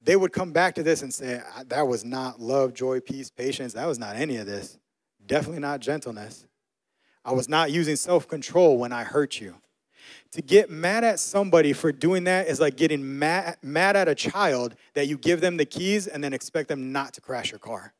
they 0.00 0.16
would 0.16 0.32
come 0.32 0.52
back 0.52 0.74
to 0.74 0.82
this 0.82 1.02
and 1.02 1.12
say, 1.12 1.40
That 1.66 1.86
was 1.86 2.04
not 2.04 2.40
love, 2.40 2.74
joy, 2.74 3.00
peace, 3.00 3.30
patience. 3.30 3.74
That 3.74 3.86
was 3.86 3.98
not 3.98 4.16
any 4.16 4.36
of 4.36 4.46
this. 4.46 4.78
Definitely 5.24 5.60
not 5.60 5.80
gentleness. 5.80 6.46
I 7.24 7.32
was 7.32 7.48
not 7.48 7.70
using 7.70 7.96
self 7.96 8.26
control 8.26 8.78
when 8.78 8.92
I 8.92 9.04
hurt 9.04 9.40
you. 9.40 9.56
To 10.32 10.42
get 10.42 10.70
mad 10.70 11.04
at 11.04 11.20
somebody 11.20 11.72
for 11.72 11.92
doing 11.92 12.24
that 12.24 12.48
is 12.48 12.58
like 12.58 12.76
getting 12.76 13.18
mad, 13.18 13.58
mad 13.62 13.96
at 13.96 14.08
a 14.08 14.14
child 14.14 14.74
that 14.94 15.06
you 15.06 15.16
give 15.18 15.40
them 15.40 15.56
the 15.56 15.64
keys 15.64 16.06
and 16.06 16.24
then 16.24 16.32
expect 16.32 16.68
them 16.68 16.90
not 16.90 17.12
to 17.14 17.20
crash 17.20 17.52
your 17.52 17.58
car. 17.58 17.92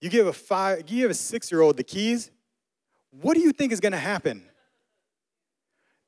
You 0.00 0.10
give 0.10 0.26
a 0.26 0.32
five, 0.32 0.90
you 0.90 1.02
give 1.02 1.10
a 1.10 1.14
six-year-old 1.14 1.76
the 1.76 1.84
keys, 1.84 2.30
what 3.20 3.34
do 3.34 3.40
you 3.40 3.52
think 3.52 3.72
is 3.72 3.80
gonna 3.80 3.96
happen? 3.96 4.48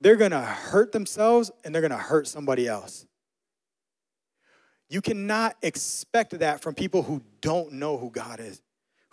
They're 0.00 0.16
gonna 0.16 0.44
hurt 0.44 0.92
themselves 0.92 1.50
and 1.64 1.74
they're 1.74 1.82
gonna 1.82 1.96
hurt 1.96 2.28
somebody 2.28 2.66
else. 2.68 3.06
You 4.88 5.00
cannot 5.00 5.56
expect 5.62 6.38
that 6.38 6.60
from 6.60 6.74
people 6.74 7.02
who 7.02 7.22
don't 7.40 7.72
know 7.72 7.96
who 7.96 8.10
God 8.10 8.40
is 8.40 8.62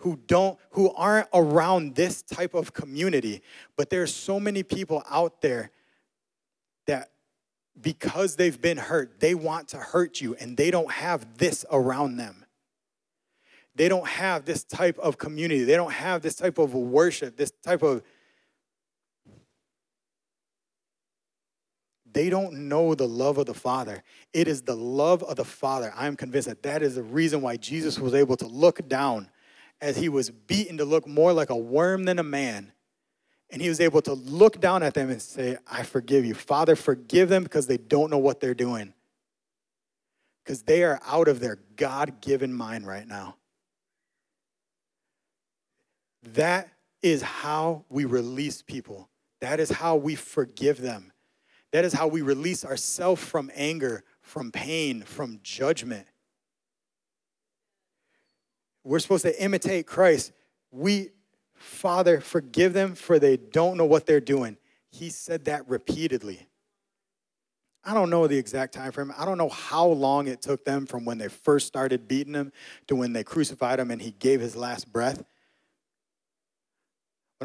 who 0.04 0.20
don't 0.26 0.58
who 0.70 0.92
aren't 0.92 1.28
around 1.32 1.94
this 1.94 2.20
type 2.20 2.52
of 2.52 2.74
community 2.74 3.42
but 3.74 3.88
there's 3.88 4.14
so 4.14 4.38
many 4.38 4.62
people 4.62 5.02
out 5.10 5.40
there 5.40 5.70
that 6.86 7.10
because 7.80 8.36
they've 8.36 8.60
been 8.60 8.76
hurt 8.76 9.18
they 9.18 9.34
want 9.34 9.68
to 9.68 9.78
hurt 9.78 10.20
you 10.20 10.34
and 10.34 10.58
they 10.58 10.70
don't 10.70 10.90
have 10.90 11.38
this 11.38 11.64
around 11.72 12.18
them 12.18 12.43
they 13.74 13.88
don't 13.88 14.06
have 14.06 14.44
this 14.44 14.64
type 14.64 14.98
of 14.98 15.18
community 15.18 15.64
they 15.64 15.76
don't 15.76 15.92
have 15.92 16.22
this 16.22 16.34
type 16.34 16.58
of 16.58 16.74
worship 16.74 17.36
this 17.36 17.52
type 17.62 17.82
of 17.82 18.02
they 22.14 22.30
don't 22.30 22.68
know 22.68 22.94
the 22.94 23.08
love 23.08 23.38
of 23.38 23.46
the 23.46 23.54
Father. 23.54 24.02
It 24.32 24.46
is 24.46 24.62
the 24.62 24.76
love 24.76 25.22
of 25.24 25.36
the 25.36 25.44
Father. 25.44 25.92
I'm 25.96 26.16
convinced 26.16 26.48
that 26.48 26.62
that 26.62 26.80
is 26.80 26.94
the 26.94 27.02
reason 27.02 27.42
why 27.42 27.56
Jesus 27.56 27.98
was 27.98 28.14
able 28.14 28.36
to 28.36 28.46
look 28.46 28.88
down 28.88 29.28
as 29.80 29.96
he 29.96 30.08
was 30.08 30.30
beaten 30.30 30.78
to 30.78 30.84
look 30.84 31.08
more 31.08 31.32
like 31.32 31.50
a 31.50 31.56
worm 31.56 32.04
than 32.04 32.20
a 32.20 32.22
man. 32.22 32.72
And 33.50 33.60
he 33.60 33.68
was 33.68 33.80
able 33.80 34.00
to 34.02 34.14
look 34.14 34.60
down 34.60 34.82
at 34.84 34.94
them 34.94 35.10
and 35.10 35.20
say, 35.20 35.58
I 35.70 35.82
forgive 35.82 36.24
you. 36.24 36.34
Father, 36.34 36.76
forgive 36.76 37.28
them 37.28 37.42
because 37.42 37.66
they 37.66 37.76
don't 37.76 38.10
know 38.10 38.18
what 38.18 38.40
they're 38.40 38.54
doing. 38.54 38.94
Because 40.44 40.62
they 40.62 40.84
are 40.84 41.00
out 41.06 41.26
of 41.26 41.40
their 41.40 41.58
God 41.76 42.20
given 42.20 42.54
mind 42.54 42.86
right 42.86 43.06
now. 43.06 43.36
That 46.32 46.68
is 47.02 47.22
how 47.22 47.84
we 47.88 48.06
release 48.06 48.62
people. 48.62 49.10
That 49.40 49.60
is 49.60 49.70
how 49.70 49.96
we 49.96 50.14
forgive 50.14 50.80
them. 50.80 51.12
That 51.72 51.84
is 51.84 51.92
how 51.92 52.06
we 52.06 52.22
release 52.22 52.64
ourselves 52.64 53.22
from 53.22 53.50
anger, 53.54 54.04
from 54.22 54.50
pain, 54.50 55.02
from 55.02 55.40
judgment. 55.42 56.06
We're 58.84 59.00
supposed 59.00 59.24
to 59.24 59.42
imitate 59.42 59.86
Christ. 59.86 60.32
We, 60.70 61.10
Father, 61.54 62.20
forgive 62.20 62.72
them 62.72 62.94
for 62.94 63.18
they 63.18 63.36
don't 63.36 63.76
know 63.76 63.84
what 63.84 64.06
they're 64.06 64.20
doing. 64.20 64.56
He 64.90 65.10
said 65.10 65.46
that 65.46 65.68
repeatedly. 65.68 66.46
I 67.84 67.92
don't 67.92 68.08
know 68.08 68.26
the 68.26 68.38
exact 68.38 68.72
time 68.72 68.92
frame. 68.92 69.12
I 69.18 69.24
don't 69.26 69.36
know 69.36 69.50
how 69.50 69.86
long 69.86 70.26
it 70.26 70.40
took 70.40 70.64
them 70.64 70.86
from 70.86 71.04
when 71.04 71.18
they 71.18 71.28
first 71.28 71.66
started 71.66 72.08
beating 72.08 72.34
him 72.34 72.52
to 72.86 72.96
when 72.96 73.12
they 73.12 73.24
crucified 73.24 73.78
him 73.78 73.90
and 73.90 74.00
he 74.00 74.12
gave 74.12 74.40
his 74.40 74.56
last 74.56 74.90
breath. 74.90 75.22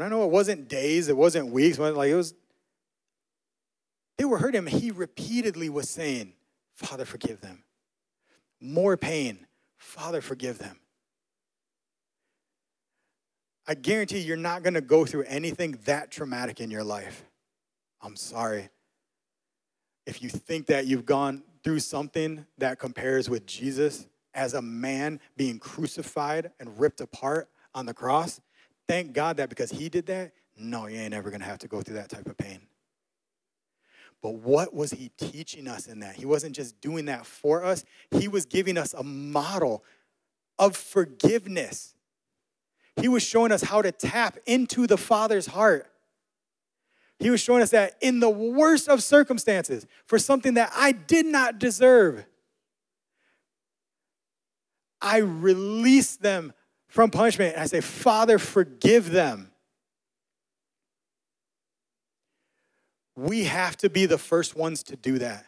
But 0.00 0.06
I 0.06 0.08
know 0.08 0.24
it 0.24 0.30
wasn't 0.30 0.66
days, 0.66 1.10
it 1.10 1.16
wasn't 1.18 1.48
weeks, 1.48 1.76
it 1.76 1.82
like 1.82 2.08
it 2.08 2.14
was 2.14 2.32
they 4.16 4.24
were 4.24 4.38
hurting 4.38 4.66
him. 4.66 4.66
He 4.66 4.90
repeatedly 4.90 5.68
was 5.68 5.90
saying, 5.90 6.32
Father, 6.74 7.04
forgive 7.04 7.42
them. 7.42 7.64
More 8.62 8.96
pain. 8.96 9.46
Father, 9.76 10.22
forgive 10.22 10.56
them. 10.56 10.78
I 13.68 13.74
guarantee 13.74 14.20
you're 14.20 14.38
not 14.38 14.62
going 14.62 14.72
to 14.72 14.80
go 14.80 15.04
through 15.04 15.24
anything 15.24 15.78
that 15.84 16.10
traumatic 16.10 16.62
in 16.62 16.70
your 16.70 16.82
life. 16.82 17.22
I'm 18.00 18.16
sorry. 18.16 18.70
If 20.06 20.22
you 20.22 20.30
think 20.30 20.64
that 20.68 20.86
you've 20.86 21.04
gone 21.04 21.42
through 21.62 21.80
something 21.80 22.46
that 22.56 22.78
compares 22.78 23.28
with 23.28 23.44
Jesus 23.44 24.06
as 24.32 24.54
a 24.54 24.62
man 24.62 25.20
being 25.36 25.58
crucified 25.58 26.52
and 26.58 26.80
ripped 26.80 27.02
apart 27.02 27.50
on 27.74 27.84
the 27.84 27.92
cross, 27.92 28.40
thank 28.90 29.12
God 29.12 29.36
that 29.36 29.48
because 29.48 29.70
he 29.70 29.88
did 29.88 30.06
that, 30.06 30.32
no, 30.56 30.86
you 30.86 30.98
ain't 30.98 31.14
ever 31.14 31.30
to 31.30 31.44
have 31.44 31.60
to 31.60 31.68
go 31.68 31.80
through 31.80 31.94
that 31.94 32.08
type 32.08 32.26
of 32.26 32.36
pain. 32.36 32.60
But 34.20 34.34
what 34.34 34.74
was 34.74 34.90
he 34.90 35.10
teaching 35.16 35.68
us 35.68 35.86
in 35.86 36.00
that? 36.00 36.16
He 36.16 36.26
wasn't 36.26 36.56
just 36.56 36.80
doing 36.80 37.04
that 37.04 37.24
for 37.24 37.64
us, 37.64 37.84
he 38.10 38.26
was 38.26 38.46
giving 38.46 38.76
us 38.76 38.92
a 38.92 39.04
model 39.04 39.84
of 40.58 40.76
forgiveness. 40.76 41.94
He 42.96 43.06
was 43.06 43.22
showing 43.22 43.52
us 43.52 43.62
how 43.62 43.80
to 43.80 43.92
tap 43.92 44.38
into 44.44 44.88
the 44.88 44.98
Father's 44.98 45.46
heart. 45.46 45.86
He 47.20 47.30
was 47.30 47.40
showing 47.40 47.62
us 47.62 47.70
that 47.70 47.96
in 48.00 48.18
the 48.18 48.28
worst 48.28 48.88
of 48.88 49.04
circumstances, 49.04 49.86
for 50.04 50.18
something 50.18 50.54
that 50.54 50.72
I 50.74 50.92
did 50.92 51.26
not 51.26 51.60
deserve, 51.60 52.26
I 55.00 55.18
release 55.18 56.16
them 56.16 56.52
from 56.90 57.10
punishment 57.10 57.54
and 57.54 57.62
I 57.62 57.66
say, 57.66 57.80
Father, 57.80 58.38
forgive 58.38 59.10
them. 59.10 59.50
We 63.16 63.44
have 63.44 63.76
to 63.78 63.88
be 63.88 64.06
the 64.06 64.18
first 64.18 64.56
ones 64.56 64.82
to 64.84 64.96
do 64.96 65.18
that. 65.18 65.46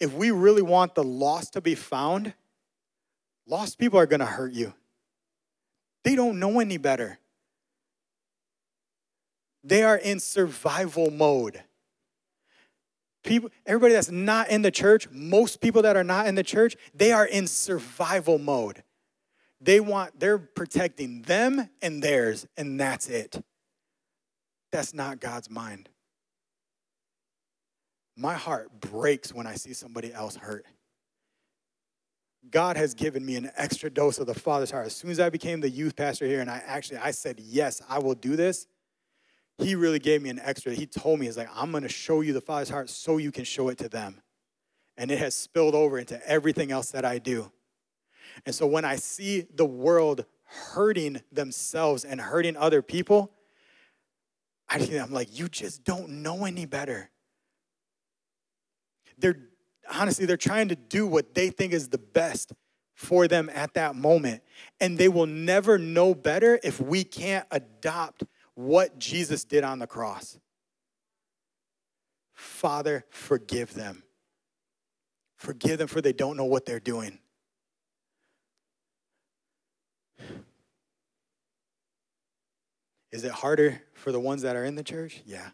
If 0.00 0.12
we 0.12 0.30
really 0.30 0.62
want 0.62 0.94
the 0.94 1.04
lost 1.04 1.52
to 1.52 1.60
be 1.60 1.74
found, 1.74 2.34
lost 3.46 3.78
people 3.78 3.98
are 3.98 4.06
going 4.06 4.20
to 4.20 4.26
hurt 4.26 4.52
you. 4.52 4.74
They 6.04 6.16
don't 6.16 6.38
know 6.38 6.58
any 6.58 6.78
better. 6.78 7.18
They 9.62 9.82
are 9.82 9.96
in 9.96 10.20
survival 10.20 11.10
mode. 11.10 11.62
People, 13.22 13.50
everybody 13.66 13.92
that's 13.92 14.10
not 14.10 14.48
in 14.48 14.62
the 14.62 14.70
church, 14.70 15.06
most 15.10 15.60
people 15.60 15.82
that 15.82 15.96
are 15.96 16.04
not 16.04 16.26
in 16.26 16.34
the 16.34 16.42
church, 16.42 16.76
they 16.94 17.12
are 17.12 17.26
in 17.26 17.46
survival 17.46 18.38
mode. 18.38 18.82
They 19.60 19.80
want, 19.80 20.18
they're 20.18 20.38
protecting 20.38 21.22
them 21.22 21.68
and 21.82 22.02
theirs, 22.02 22.46
and 22.56 22.80
that's 22.80 23.08
it. 23.08 23.42
That's 24.72 24.94
not 24.94 25.20
God's 25.20 25.50
mind. 25.50 25.88
My 28.16 28.34
heart 28.34 28.80
breaks 28.80 29.34
when 29.34 29.46
I 29.46 29.54
see 29.54 29.72
somebody 29.72 30.12
else 30.12 30.36
hurt. 30.36 30.66
God 32.50 32.76
has 32.76 32.94
given 32.94 33.24
me 33.24 33.36
an 33.36 33.50
extra 33.56 33.90
dose 33.90 34.18
of 34.18 34.26
the 34.26 34.34
Father's 34.34 34.70
heart. 34.70 34.86
As 34.86 34.96
soon 34.96 35.10
as 35.10 35.20
I 35.20 35.28
became 35.28 35.60
the 35.60 35.68
youth 35.68 35.94
pastor 35.94 36.26
here 36.26 36.40
and 36.40 36.50
I 36.50 36.62
actually 36.66 36.98
I 36.98 37.10
said, 37.10 37.38
"Yes, 37.38 37.82
I 37.88 37.98
will 37.98 38.14
do 38.14 38.34
this." 38.36 38.66
he 39.60 39.74
really 39.74 39.98
gave 39.98 40.22
me 40.22 40.30
an 40.30 40.40
extra. 40.40 40.72
He 40.72 40.86
told 40.86 41.20
me, 41.20 41.26
he's 41.26 41.36
like, 41.36 41.50
I'm 41.54 41.70
going 41.70 41.82
to 41.82 41.88
show 41.88 42.20
you 42.20 42.32
the 42.32 42.40
Father's 42.40 42.70
heart 42.70 42.90
so 42.90 43.18
you 43.18 43.30
can 43.30 43.44
show 43.44 43.68
it 43.68 43.78
to 43.78 43.88
them. 43.88 44.20
And 44.96 45.10
it 45.10 45.18
has 45.18 45.34
spilled 45.34 45.74
over 45.74 45.98
into 45.98 46.20
everything 46.28 46.72
else 46.72 46.90
that 46.90 47.04
I 47.04 47.18
do. 47.18 47.52
And 48.46 48.54
so 48.54 48.66
when 48.66 48.84
I 48.84 48.96
see 48.96 49.46
the 49.54 49.66
world 49.66 50.24
hurting 50.44 51.22
themselves 51.30 52.04
and 52.04 52.20
hurting 52.20 52.56
other 52.56 52.82
people, 52.82 53.32
I 54.68 54.78
am 54.78 55.12
like, 55.12 55.36
you 55.36 55.48
just 55.48 55.84
don't 55.84 56.22
know 56.22 56.44
any 56.44 56.64
better. 56.64 57.10
They're 59.18 59.36
honestly, 59.92 60.26
they're 60.26 60.36
trying 60.36 60.68
to 60.68 60.76
do 60.76 61.06
what 61.06 61.34
they 61.34 61.50
think 61.50 61.72
is 61.72 61.88
the 61.88 61.98
best 61.98 62.52
for 62.94 63.26
them 63.26 63.50
at 63.52 63.74
that 63.74 63.94
moment. 63.94 64.42
And 64.80 64.98
they 64.98 65.08
will 65.08 65.26
never 65.26 65.78
know 65.78 66.14
better 66.14 66.60
if 66.62 66.80
we 66.80 67.04
can't 67.04 67.46
adopt 67.50 68.24
what 68.54 68.98
Jesus 68.98 69.44
did 69.44 69.64
on 69.64 69.78
the 69.78 69.86
cross. 69.86 70.38
Father, 72.32 73.04
forgive 73.10 73.74
them. 73.74 74.02
Forgive 75.36 75.78
them 75.78 75.88
for 75.88 76.00
they 76.00 76.12
don't 76.12 76.36
know 76.36 76.44
what 76.44 76.66
they're 76.66 76.80
doing. 76.80 77.19
Is 83.12 83.24
it 83.24 83.32
harder 83.32 83.82
for 83.94 84.12
the 84.12 84.20
ones 84.20 84.42
that 84.42 84.56
are 84.56 84.64
in 84.64 84.76
the 84.76 84.84
church? 84.84 85.22
Yeah. 85.26 85.48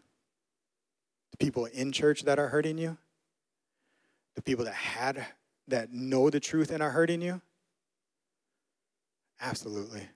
The 1.31 1.37
people 1.37 1.65
in 1.65 1.91
church 1.91 2.23
that 2.23 2.39
are 2.39 2.47
hurting 2.47 2.77
you? 2.77 2.97
The 4.35 4.41
people 4.41 4.65
that 4.65 4.75
had 4.75 5.25
that 5.67 5.91
know 5.91 6.29
the 6.29 6.39
truth 6.39 6.71
and 6.71 6.81
are 6.81 6.91
hurting 6.91 7.21
you? 7.21 7.41
Absolutely 9.41 10.07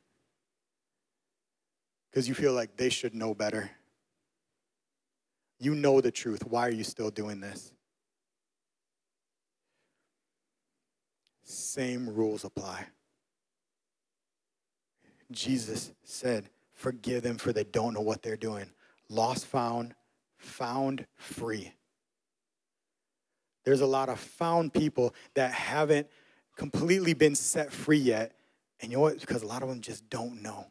because 2.11 2.27
you 2.27 2.33
feel 2.33 2.53
like 2.53 2.75
they 2.75 2.89
should 2.89 3.15
know 3.15 3.33
better. 3.33 3.71
You 5.59 5.75
know 5.75 6.01
the 6.01 6.11
truth. 6.11 6.43
Why 6.45 6.67
are 6.67 6.71
you 6.71 6.83
still 6.83 7.09
doing 7.09 7.39
this? 7.39 7.71
Same 11.43 12.09
rules 12.13 12.43
apply. 12.43 12.87
Jesus 15.31 15.91
said, 16.03 16.49
Forgive 16.73 17.23
them 17.23 17.37
for 17.37 17.53
they 17.53 17.63
don't 17.63 17.93
know 17.93 18.01
what 18.01 18.21
they're 18.21 18.37
doing. 18.37 18.65
Lost 19.09 19.45
found, 19.45 19.93
found 20.37 21.05
free. 21.15 21.73
There's 23.63 23.81
a 23.81 23.85
lot 23.85 24.09
of 24.09 24.19
found 24.19 24.73
people 24.73 25.13
that 25.35 25.51
haven't 25.51 26.07
completely 26.55 27.13
been 27.13 27.35
set 27.35 27.71
free 27.71 27.97
yet. 27.97 28.33
And 28.79 28.91
you 28.91 28.97
know 28.97 29.01
what? 29.01 29.19
Because 29.19 29.43
a 29.43 29.47
lot 29.47 29.61
of 29.61 29.69
them 29.69 29.81
just 29.81 30.09
don't 30.09 30.41
know. 30.41 30.67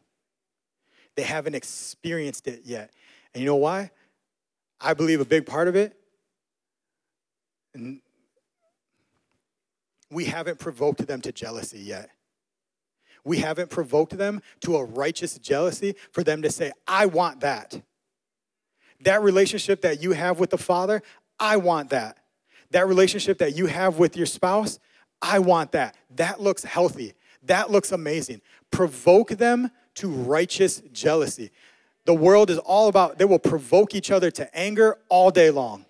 They 1.15 1.23
haven't 1.23 1.55
experienced 1.55 2.47
it 2.47 2.61
yet. 2.65 2.91
And 3.33 3.41
you 3.41 3.47
know 3.47 3.55
why? 3.55 3.91
I 4.79 4.93
believe 4.93 5.21
a 5.21 5.25
big 5.25 5.45
part 5.45 5.67
of 5.67 5.75
it, 5.75 5.95
and 7.73 8.01
we 10.09 10.25
haven't 10.25 10.59
provoked 10.59 11.05
them 11.05 11.21
to 11.21 11.31
jealousy 11.31 11.79
yet. 11.79 12.09
We 13.23 13.37
haven't 13.37 13.69
provoked 13.69 14.17
them 14.17 14.41
to 14.61 14.77
a 14.77 14.83
righteous 14.83 15.37
jealousy 15.37 15.95
for 16.11 16.23
them 16.23 16.41
to 16.41 16.49
say, 16.49 16.71
I 16.87 17.05
want 17.05 17.41
that. 17.41 17.81
That 19.01 19.21
relationship 19.21 19.81
that 19.81 20.01
you 20.01 20.11
have 20.11 20.39
with 20.39 20.49
the 20.49 20.57
Father, 20.57 21.01
I 21.39 21.57
want 21.57 21.89
that. 21.89 22.17
That 22.71 22.87
relationship 22.87 23.39
that 23.39 23.55
you 23.55 23.65
have 23.67 23.99
with 23.99 24.15
your 24.15 24.25
spouse, 24.25 24.79
I 25.21 25.39
want 25.39 25.73
that. 25.73 25.95
That 26.15 26.41
looks 26.41 26.63
healthy. 26.63 27.13
That 27.43 27.69
looks 27.69 27.91
amazing. 27.91 28.41
Provoke 28.71 29.29
them 29.31 29.71
to 29.95 30.07
righteous 30.07 30.81
jealousy. 30.91 31.51
The 32.05 32.13
world 32.13 32.49
is 32.49 32.57
all 32.59 32.87
about, 32.87 33.17
they 33.17 33.25
will 33.25 33.39
provoke 33.39 33.93
each 33.93 34.09
other 34.09 34.31
to 34.31 34.57
anger 34.57 34.97
all 35.09 35.31
day 35.31 35.51
long. 35.51 35.85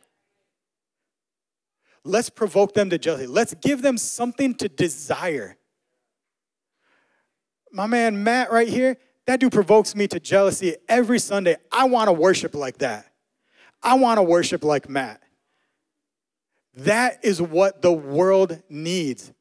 Let's 2.03 2.29
provoke 2.29 2.73
them 2.73 2.89
to 2.89 2.97
jealousy. 2.97 3.27
Let's 3.27 3.53
give 3.53 3.81
them 3.81 3.97
something 3.97 4.55
to 4.55 4.67
desire. 4.67 5.55
My 7.71 7.87
man 7.87 8.23
Matt, 8.23 8.51
right 8.51 8.67
here, 8.67 8.97
that 9.27 9.39
dude 9.39 9.51
provokes 9.51 9.95
me 9.95 10.07
to 10.07 10.19
jealousy 10.19 10.75
every 10.89 11.19
Sunday. 11.19 11.55
I 11.71 11.85
want 11.85 12.07
to 12.07 12.13
worship 12.13 12.55
like 12.55 12.79
that. 12.79 13.11
I 13.81 13.95
want 13.95 14.17
to 14.17 14.23
worship 14.23 14.63
like 14.63 14.89
Matt. 14.89 15.21
That 16.75 17.23
is 17.23 17.41
what 17.41 17.81
the 17.81 17.91
world 17.91 18.61
needs. 18.69 19.31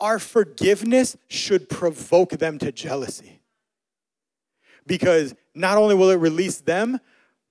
Our 0.00 0.18
forgiveness 0.18 1.16
should 1.28 1.68
provoke 1.68 2.30
them 2.30 2.58
to 2.58 2.72
jealousy 2.72 3.40
because 4.86 5.34
not 5.54 5.76
only 5.76 5.94
will 5.94 6.10
it 6.10 6.16
release 6.16 6.60
them, 6.60 6.98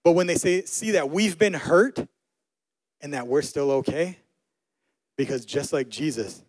but 0.03 0.13
when 0.13 0.27
they 0.27 0.35
say, 0.35 0.63
see 0.63 0.91
that 0.91 1.09
we've 1.09 1.37
been 1.37 1.53
hurt 1.53 1.99
and 3.01 3.13
that 3.13 3.27
we're 3.27 3.41
still 3.41 3.71
okay, 3.71 4.17
because 5.17 5.45
just 5.45 5.73
like 5.73 5.89
Jesus, 5.89 6.43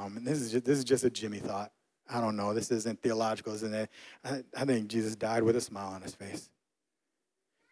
um, 0.00 0.18
this 0.22 0.40
is 0.40 0.52
just, 0.52 0.64
this 0.64 0.78
is 0.78 0.84
just 0.84 1.04
a 1.04 1.10
Jimmy 1.10 1.38
thought. 1.38 1.72
I 2.08 2.20
don't 2.20 2.36
know. 2.36 2.54
This 2.54 2.70
isn't 2.70 3.02
theological, 3.02 3.54
isn't 3.54 3.74
it? 3.74 3.90
I, 4.24 4.42
I 4.56 4.64
think 4.64 4.88
Jesus 4.88 5.14
died 5.14 5.42
with 5.42 5.56
a 5.56 5.60
smile 5.60 5.92
on 5.92 6.02
his 6.02 6.14
face 6.14 6.50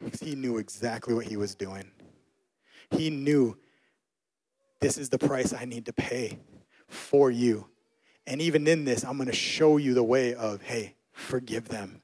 because 0.03 0.21
he 0.21 0.35
knew 0.35 0.59
exactly 0.59 1.15
what 1.15 1.27
he 1.27 1.37
was 1.37 1.55
doing. 1.55 1.91
He 2.91 3.11
knew 3.11 3.57
this 4.81 4.97
is 4.97 5.09
the 5.09 5.19
price 5.19 5.53
I 5.53 5.65
need 5.65 5.87
to 5.87 5.93
pay 5.93 6.39
for 6.87 7.31
you 7.31 7.69
and 8.29 8.43
even 8.43 8.67
in 8.67 8.85
this, 8.85 9.05
I'm 9.05 9.17
going 9.17 9.31
to 9.31 9.35
show 9.35 9.79
you 9.79 9.95
the 9.95 10.03
way 10.03 10.35
of, 10.35 10.61
hey, 10.61 10.97
forgive 11.13 11.71
them. 11.71 12.03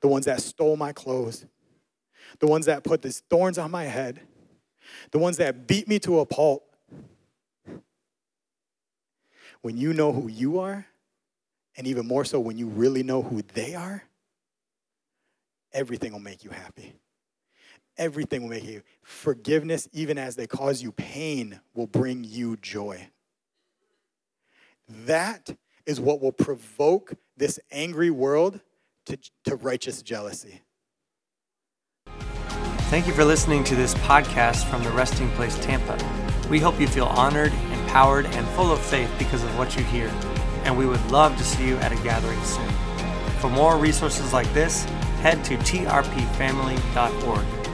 The 0.00 0.08
ones 0.08 0.26
that 0.26 0.42
stole 0.42 0.76
my 0.76 0.92
clothes, 0.92 1.46
the 2.40 2.48
ones 2.48 2.66
that 2.66 2.82
put 2.82 3.00
these 3.00 3.20
thorns 3.30 3.56
on 3.56 3.70
my 3.70 3.84
head, 3.84 4.20
the 5.12 5.20
ones 5.20 5.36
that 5.36 5.68
beat 5.68 5.86
me 5.86 6.00
to 6.00 6.18
a 6.18 6.26
pulp. 6.26 6.75
When 9.62 9.76
you 9.76 9.92
know 9.92 10.12
who 10.12 10.28
you 10.28 10.58
are, 10.60 10.86
and 11.76 11.86
even 11.86 12.06
more 12.06 12.24
so 12.24 12.40
when 12.40 12.58
you 12.58 12.66
really 12.66 13.02
know 13.02 13.22
who 13.22 13.42
they 13.54 13.74
are, 13.74 14.02
everything 15.72 16.12
will 16.12 16.20
make 16.20 16.44
you 16.44 16.50
happy. 16.50 16.94
Everything 17.98 18.42
will 18.42 18.50
make 18.50 18.64
you. 18.64 18.82
Forgiveness, 19.02 19.88
even 19.92 20.18
as 20.18 20.36
they 20.36 20.46
cause 20.46 20.82
you 20.82 20.92
pain, 20.92 21.60
will 21.74 21.86
bring 21.86 22.24
you 22.24 22.56
joy. 22.56 23.08
That 24.88 25.56
is 25.86 26.00
what 26.00 26.20
will 26.20 26.32
provoke 26.32 27.14
this 27.36 27.58
angry 27.70 28.10
world 28.10 28.60
to, 29.06 29.18
to 29.44 29.56
righteous 29.56 30.02
jealousy. 30.02 30.62
Thank 32.88 33.06
you 33.06 33.12
for 33.12 33.24
listening 33.24 33.64
to 33.64 33.74
this 33.74 33.94
podcast 33.94 34.64
from 34.70 34.84
the 34.84 34.90
Resting 34.90 35.28
Place 35.30 35.58
Tampa. 35.58 35.98
We 36.48 36.60
hope 36.60 36.78
you 36.80 36.86
feel 36.86 37.06
honored, 37.06 37.52
empowered, 37.96 38.26
and 38.26 38.46
full 38.48 38.70
of 38.70 38.78
faith 38.78 39.10
because 39.18 39.42
of 39.42 39.56
what 39.56 39.74
you 39.74 39.82
hear, 39.84 40.08
and 40.64 40.76
we 40.76 40.84
would 40.84 41.02
love 41.10 41.34
to 41.38 41.42
see 41.42 41.66
you 41.66 41.78
at 41.78 41.92
a 41.92 41.96
gathering 42.02 42.38
soon. 42.44 42.68
For 43.40 43.48
more 43.48 43.78
resources 43.78 44.34
like 44.34 44.52
this, 44.52 44.84
head 45.22 45.42
to 45.46 45.56
trpfamily.org. 45.56 47.65